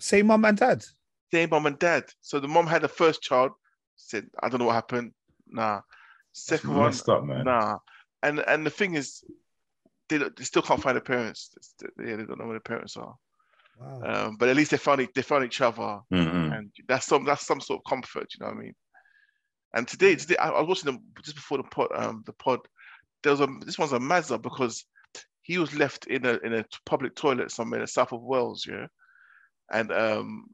[0.00, 0.84] Same mom and dad.
[1.32, 2.04] Same mom and dad.
[2.20, 3.52] So the mom had the first child,
[3.96, 5.12] said, I don't know what happened.
[5.46, 5.80] Nah.
[6.32, 7.44] Second one, messed up, man.
[7.44, 7.78] nah.
[8.22, 9.22] And and the thing is,
[10.08, 11.50] they, don't- they still can't find their parents.
[11.96, 13.14] They, they don't know where their parents are.
[13.80, 14.02] Wow.
[14.26, 16.56] Um, but at least they found they found each other, Mhm.
[16.56, 18.26] and that's some that's some sort of comfort.
[18.34, 18.74] You know what I mean?
[19.74, 21.88] And today, today I, I was watching them just before the pod.
[21.94, 22.60] Um, the pod.
[23.22, 24.84] There was a this one's a mazza because
[25.42, 28.66] he was left in a in a public toilet somewhere in the south of Wales.
[28.68, 28.86] Yeah,
[29.72, 30.44] and um,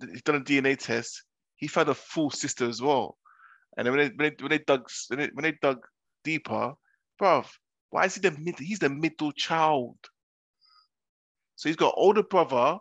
[0.00, 1.22] he's done a DNA test.
[1.56, 3.18] He found a full sister as well.
[3.76, 5.78] And then when they when they, when they dug when they, when they dug
[6.24, 6.74] deeper,
[7.20, 7.46] bruv,
[7.90, 8.58] why is he the mid?
[8.58, 9.96] He's the middle child.
[11.56, 12.78] So he's got older brother,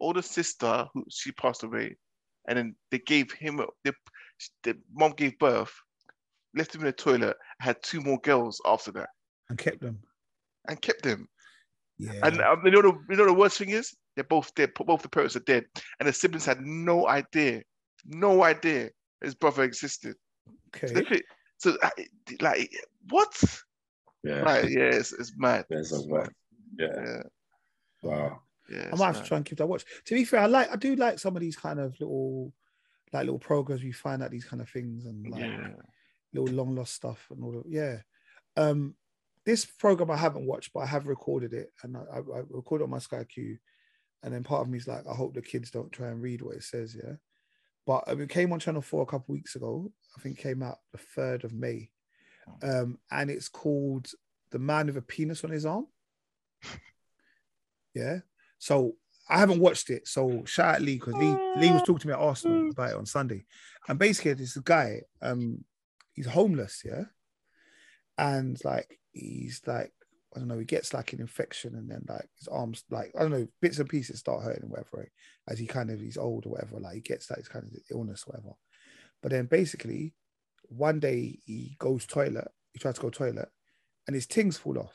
[0.00, 1.96] older sister who she passed away,
[2.48, 5.72] and then they gave him the mom gave birth,
[6.56, 9.08] left him in the toilet, had two more girls after that,
[9.50, 9.98] And kept them.
[10.68, 11.28] and kept them.
[11.98, 12.12] Yeah.
[12.22, 14.72] And um, you know the you know the worst thing is they're both dead.
[14.74, 15.64] Both the parents are dead,
[15.98, 17.62] and the siblings had no idea,
[18.04, 18.90] no idea
[19.22, 20.14] his brother existed.
[20.46, 20.52] So,
[20.84, 20.92] okay.
[20.94, 21.22] they think-
[21.58, 21.88] so uh,
[22.40, 22.70] like
[23.08, 23.32] what?
[24.22, 24.42] Yeah.
[24.42, 25.64] Like yeah, it's, it's mad.
[25.70, 26.28] There's a It's mad.
[26.78, 26.86] Yeah.
[27.06, 27.22] Yeah,
[28.02, 28.40] Wow.
[28.70, 28.90] yeah.
[28.92, 29.84] I might have to try and keep that watch.
[30.04, 32.52] To be fair, I like I do like some of these kind of little
[33.14, 35.68] like little programs we find out these kind of things and like Yeah.
[36.38, 37.64] Little long lost stuff and all that.
[37.68, 37.98] Yeah.
[38.56, 38.94] Um
[39.44, 42.84] this program I haven't watched, but I have recorded it and I, I, I recorded
[42.84, 43.58] on my Sky Q.
[44.22, 46.42] And then part of me is like, I hope the kids don't try and read
[46.42, 47.14] what it says, yeah.
[47.86, 49.90] but um, it came on Channel Four a couple weeks ago.
[50.16, 51.90] I think came out the third of May,
[52.62, 54.10] um, and it's called
[54.50, 55.86] "The Man with a Penis on His Arm."
[57.94, 58.18] Yeah,
[58.58, 58.94] so
[59.26, 60.06] I haven't watched it.
[60.06, 62.96] So shout out Lee because Lee Lee was talking to me at Arsenal about it
[62.96, 63.46] on Sunday,
[63.88, 65.64] and basically this guy, um,
[66.16, 67.04] he's homeless, yeah,
[68.18, 69.92] and like he's like
[70.34, 73.22] I don't know, he gets like an infection and then like his arms, like I
[73.22, 75.08] don't know, bits and pieces start hurting or whatever.
[75.48, 78.24] As he kind of he's old or whatever, like he gets that kind of illness
[78.26, 78.54] or whatever.
[79.22, 80.14] But then basically,
[80.64, 83.48] one day he goes toilet, he tries to go toilet,
[84.06, 84.94] and his tings fall off.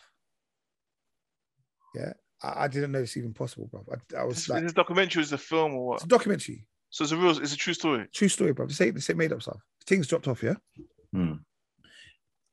[1.95, 2.13] Yeah,
[2.43, 3.83] I, I didn't know it's even possible, bro.
[3.91, 5.95] I, I was This, like, this documentary is a film or what?
[5.95, 8.07] it's a documentary, So it's a real, it's a true story.
[8.13, 8.67] true story, bro.
[8.67, 9.59] They say made up stuff.
[9.87, 10.55] Things dropped off, yeah.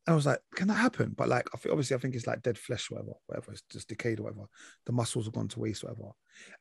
[0.08, 1.12] And I was like, can that happen?
[1.14, 3.52] But like, I think obviously, I think it's like dead flesh, whatever, whatever.
[3.52, 4.46] It's just decayed, or whatever.
[4.86, 6.12] The muscles have gone to waste, whatever.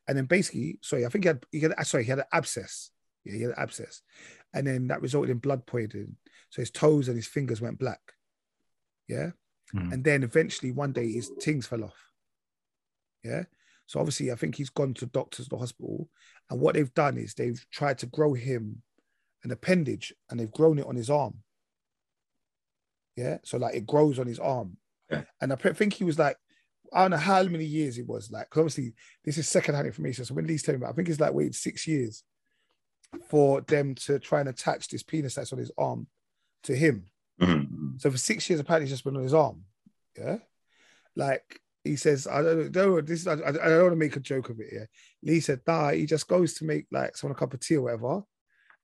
[0.05, 2.91] And then basically, sorry, I think he had, he had sorry, he had an abscess.
[3.23, 4.01] Yeah, he had an abscess,
[4.53, 6.17] and then that resulted in blood poisoning.
[6.49, 8.01] So his toes and his fingers went black.
[9.07, 9.31] Yeah,
[9.73, 9.93] Mhm.
[9.93, 12.11] and then eventually one day his things fell off.
[13.23, 13.45] Yeah.
[13.85, 16.09] So obviously, I think he's gone to doctors, the hospital,
[16.49, 18.83] and what they've done is they've tried to grow him
[19.45, 21.45] an appendage, and they've grown it on his arm.
[23.17, 24.77] Yeah, so like it grows on his arm,
[25.11, 25.23] Yeah.
[25.41, 26.37] and I think he was like,
[26.93, 28.49] I don't know how many years it was like.
[28.49, 28.93] 'cause obviously,
[29.25, 30.23] this is secondhand information.
[30.23, 32.23] So when Lee's telling me, I think it's like waited six years
[33.29, 36.07] for them to try and attach this penis that's on his arm
[36.63, 37.07] to him.
[37.41, 37.99] Mhm.
[37.99, 39.65] So for six years, apparently, it's just been on his arm.
[40.17, 40.37] Yeah,
[41.15, 43.01] like he says, I don't know.
[43.01, 44.69] This I, I don't want to make a joke of it.
[44.71, 44.85] Yeah,
[45.23, 47.83] Lee said, nah, he just goes to make like someone a cup of tea or
[47.83, 48.21] whatever,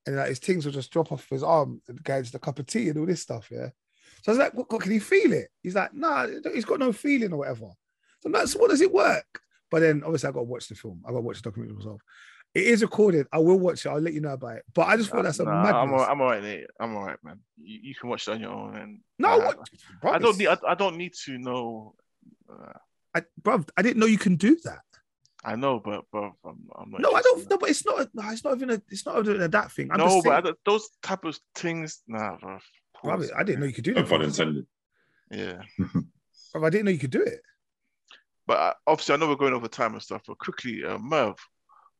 [0.07, 1.81] and like his things will just drop off his arm.
[1.86, 3.49] The guy just a cup of tea and all this stuff.
[3.51, 3.69] Yeah.
[4.24, 5.49] So I was like, what, can he feel it?
[5.61, 7.67] He's like, nah, he's got no feeling or whatever.
[8.21, 9.41] So I'm like, so what does it work?
[9.69, 11.01] But then obviously I got to watch the film.
[11.05, 12.01] I got to watch the documentary myself.
[12.53, 13.28] It is recorded.
[13.34, 13.89] I will watch it.
[13.89, 14.63] I'll let you know about it.
[14.74, 15.76] But I just thought that's a Nah, madness.
[15.76, 16.67] I'm all, I'm all right, Nate.
[16.80, 17.39] I'm all right, man.
[17.61, 18.78] You, you can watch it on your own.
[18.78, 19.69] And no, I, what,
[20.03, 20.47] I don't need.
[20.47, 21.95] I, I don't need to know.
[22.49, 22.74] Uh,
[23.15, 24.82] I, bruv, I didn't know you can do that.
[25.43, 27.01] I know, but but I'm, I'm not.
[27.01, 27.49] No, I don't.
[27.49, 28.07] No, but it's not.
[28.13, 28.82] No, it's not even a.
[28.89, 29.89] It's not even a that thing.
[29.91, 32.59] I'm No, but I don't, those type of things, nah, bro.
[33.04, 34.10] Bruv, I didn't know you could do No that.
[34.10, 34.26] pun Bruv.
[34.26, 34.66] intended.
[35.32, 35.62] Yeah,
[36.56, 37.41] I didn't know you could do it.
[38.47, 40.22] but uh, obviously, I know we're going over time and stuff.
[40.28, 41.36] But quickly, uh, Merv,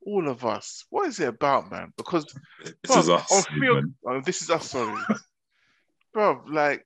[0.06, 1.94] all of us, what is it about, man?
[1.98, 2.26] Because
[2.84, 3.32] This is us.
[3.32, 3.94] on three, man.
[4.06, 5.02] oh, this is us, sorry.
[6.14, 6.84] Bro, like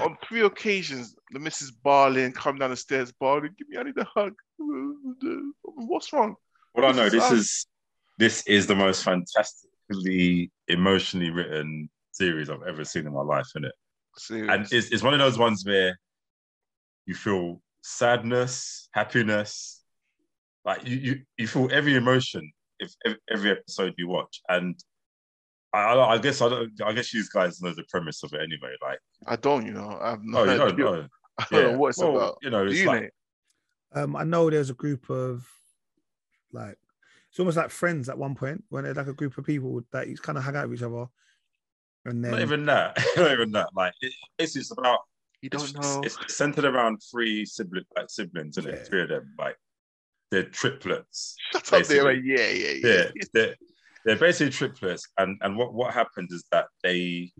[0.00, 1.70] on three occasions, the Mrs.
[1.82, 4.32] Barlin come down the stairs, Barlin, give me, I need a hug.
[5.62, 6.36] What's wrong?
[6.74, 7.32] Well, I know This is this us.
[7.32, 7.66] is
[8.18, 11.90] this is the most fantastically emotionally written
[12.20, 13.72] series I've ever seen in my life, isn't it?
[14.18, 14.50] Serious.
[14.52, 15.98] And it's, it's one of those ones where
[17.06, 19.82] you feel sadness, happiness,
[20.64, 22.42] like you you, you feel every emotion
[22.78, 24.42] if, if every episode you watch.
[24.48, 24.78] And
[25.72, 28.40] I, I I guess I don't I guess you guys know the premise of it
[28.42, 28.74] anyway.
[28.82, 29.98] Like, I don't, you know.
[30.00, 30.84] I've oh, not you don't idea.
[30.84, 31.06] know.
[31.38, 31.72] I don't Yeah.
[31.72, 32.38] know what it's Well, about.
[32.42, 33.10] You know, it's you, like Nate?
[33.92, 35.48] Um, I know there's a group of
[36.52, 36.76] like
[37.30, 40.08] it's almost like friends at one point when they're like a group of people that
[40.08, 41.06] you kind of hang out with each other,
[42.04, 42.98] and then not even that.
[43.16, 43.68] not even that.
[43.74, 45.00] Like it, it's just about
[45.42, 46.00] You it's, don't know.
[46.04, 48.74] It's, it's centered around three sibling, like siblings, and Yeah.
[48.74, 48.86] it?
[48.88, 49.56] Three of them, like
[50.30, 51.36] they're triplets.
[51.52, 52.14] Shut up there, basically.
[52.14, 53.10] like, yeah, yeah, yeah.
[53.14, 53.56] Yeah, they're,
[54.04, 57.32] they're basically triplets, and and what what happens is that they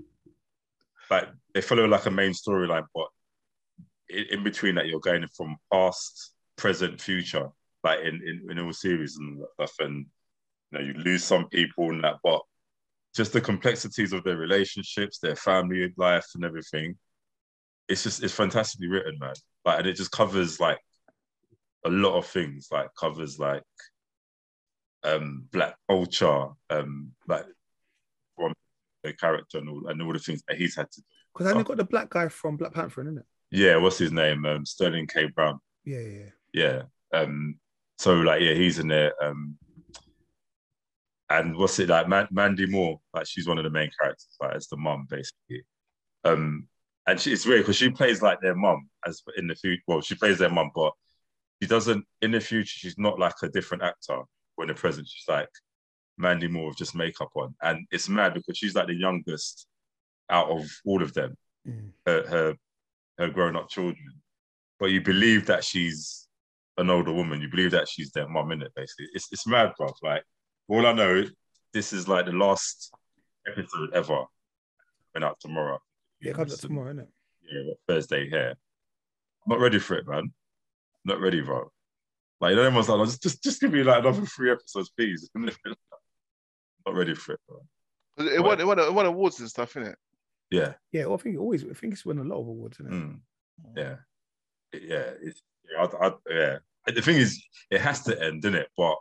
[1.11, 3.08] like they follow like a main storyline, but
[4.08, 7.48] in, in between that you're going from past, present, future,
[7.82, 10.06] like in in, in all series and stuff, and
[10.70, 12.42] you know you lose some people and that, but
[13.14, 16.96] just the complexities of their relationships, their family life, and everything.
[17.88, 19.34] It's just it's fantastically written, man.
[19.64, 20.78] Like, and it just covers like
[21.84, 22.68] a lot of things.
[22.70, 23.62] Like covers like
[25.02, 27.46] um black culture, um like
[28.36, 28.52] from
[29.02, 31.02] the character and all and all the things that he's had to.
[31.32, 33.24] because I only got the black guy from Black Panther, isn't it?
[33.50, 34.44] Yeah, what's his name?
[34.46, 35.26] Um, Sterling K.
[35.26, 35.58] Brown.
[35.84, 36.82] Yeah, yeah, yeah.
[37.12, 37.18] Yeah.
[37.20, 37.56] Um.
[37.98, 39.12] So like, yeah, he's in there.
[39.22, 39.58] Um.
[41.31, 42.09] And what's it like?
[42.09, 44.37] Man- Mandy Moore, like she's one of the main characters.
[44.41, 45.64] Like, as the mum basically.
[46.24, 46.66] Um.
[47.07, 49.83] And she, it's weird because she plays like their mum as in the future.
[49.89, 50.93] Well, she plays their mum, but
[51.61, 52.78] she doesn't in the future.
[52.78, 54.20] She's not like a different actor.
[54.55, 55.49] When in the present, she's like
[56.18, 59.66] Mandy Moore with just makeup on, and it's mad because she's like the youngest
[60.28, 61.35] out of all of them.
[61.66, 61.91] Mm.
[62.07, 62.55] Her her,
[63.18, 64.20] her grown up children,
[64.78, 66.28] but you believe that she's
[66.76, 67.41] an older woman.
[67.41, 68.72] You believe that she's their mum in it.
[68.76, 69.91] Basically, it's it's mad, bro.
[70.03, 70.22] Like
[70.70, 71.24] all I know,
[71.72, 72.92] this is like the last
[73.46, 74.24] episode ever.
[75.14, 75.78] Went out tomorrow.
[76.20, 77.08] Yeah, it comes out tomorrow, isn't it?
[77.52, 78.50] Yeah, Thursday here.
[79.44, 80.32] I'm not ready for it, man.
[81.04, 81.70] not ready, bro.
[82.40, 85.28] Like everyone's like, just, just, just give me like another three episodes, please.
[85.34, 87.60] not ready for it, bro.
[88.18, 89.94] It won, it won, it won awards and stuff, innit?
[90.50, 90.74] Yeah.
[90.92, 91.64] Yeah, well, I think it always.
[91.64, 92.96] I think it's won a lot of awards, isn't it?
[92.96, 93.18] Mm.
[93.76, 93.94] Yeah.
[94.72, 95.10] It- yeah.
[95.22, 95.42] It's,
[95.72, 96.58] yeah, I, I, yeah.
[96.86, 98.68] The thing is, it has to end, doesn't it?
[98.76, 98.96] But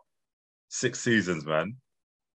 [0.69, 1.75] six seasons, man.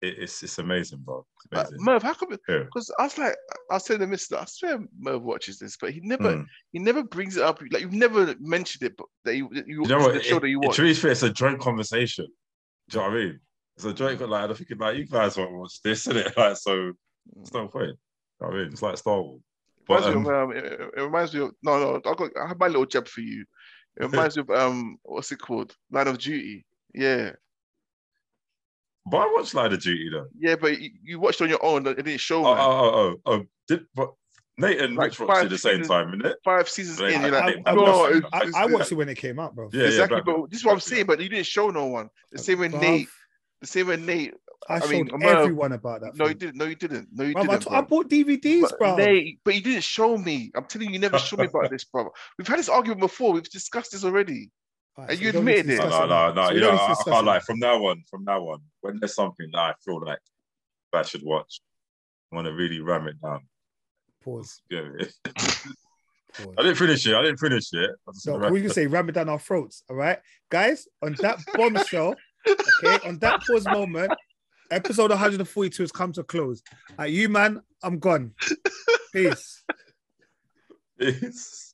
[0.03, 1.24] It, it's it's amazing, bro.
[1.37, 1.85] It's But amazing.
[1.85, 2.37] Merv, how come?
[2.49, 2.64] Yeah.
[2.64, 3.35] Because I was like,
[3.70, 6.47] I was telling the mister, I swear Merv watches this, but he never, Mm.
[6.72, 7.61] he never brings it up.
[7.70, 10.16] Like you've never mentioned it, but that you, that you, You know it's what?
[10.16, 10.76] It, that you it, watch.
[10.76, 12.26] fair, it's a joint conversation.
[12.91, 13.41] Do you know what I mean?
[13.76, 14.20] It's a joint.
[14.28, 16.35] Like I'm thinking, like you guys won't watch this, isn't it?
[16.37, 16.93] Like so,
[17.41, 17.91] it's no point.
[17.91, 17.97] You
[18.41, 19.41] know I mean, it's like Star Wars.
[19.87, 20.64] But, reminds um, of, um, it,
[20.97, 21.97] it reminds me of no, no.
[21.97, 23.45] I got I have my little jab for you.
[24.01, 25.74] It reminds me of um, what's it called?
[25.91, 26.64] Line of Duty.
[26.95, 27.32] Yeah,
[29.07, 30.27] but I watched Line of Duty though.
[30.39, 31.87] yeah, but you, you watched on your own.
[31.87, 32.45] It didn't show.
[32.47, 32.65] Oh, man.
[32.65, 32.95] oh, oh,
[33.27, 33.47] oh, oh.
[33.69, 34.13] Did, but
[34.59, 36.37] Nate and Like Rich watched it at the same seasons- time, it?
[36.45, 38.95] Five seasons Like, in, you're I, like, I, I, no, watched, I, I watched it
[38.95, 39.69] when it came out, bro.
[39.73, 39.87] Yeah, yeah.
[39.89, 40.21] exactly.
[40.25, 41.07] but- But this is what I'm saying.
[41.07, 42.09] But you didn't show no one.
[42.33, 43.09] The same with Nate.
[43.61, 44.35] The same with Nate.
[44.69, 46.15] I, I showed mean, Merv- everyone about that.
[46.17, 46.57] No, you didn't.
[46.57, 47.09] No, you didn't.
[47.13, 47.63] No, you Bruv, I, didn't.
[47.65, 47.79] t- bro.
[47.79, 48.97] I bought DVDs, But, bro.
[48.97, 50.53] Nate, but you didn't show me.
[50.55, 52.11] I'm telling you, you never showed me about this, bro.
[52.39, 53.33] We've had this argument before.
[53.33, 54.51] We've discussed this already.
[54.97, 55.91] Alright, and so you we don't need to admitted it.
[55.91, 57.41] No, no, no, So you know, I, I can't it lie.
[57.41, 60.21] From now on, from now on, when there's something that I feel like
[60.93, 61.61] I should watch,
[62.33, 63.41] I want to really ram it down.
[64.23, 64.63] Pause.
[64.71, 64.83] Yeah,
[65.35, 66.55] Pause.
[66.59, 67.15] I didn't finish it.
[67.15, 67.91] I didn't finish it.
[68.09, 69.83] I just No, wanna we can say ram it down our throats.
[69.91, 70.19] All right,
[70.51, 70.87] guys.
[71.03, 72.15] On that bombshell,
[72.49, 74.13] okay, on that pause moment,
[74.71, 76.63] episode 142 has come to a close.
[76.99, 78.35] Uh, you man, I'm gone.
[79.13, 79.63] Peace.
[80.99, 81.74] It's-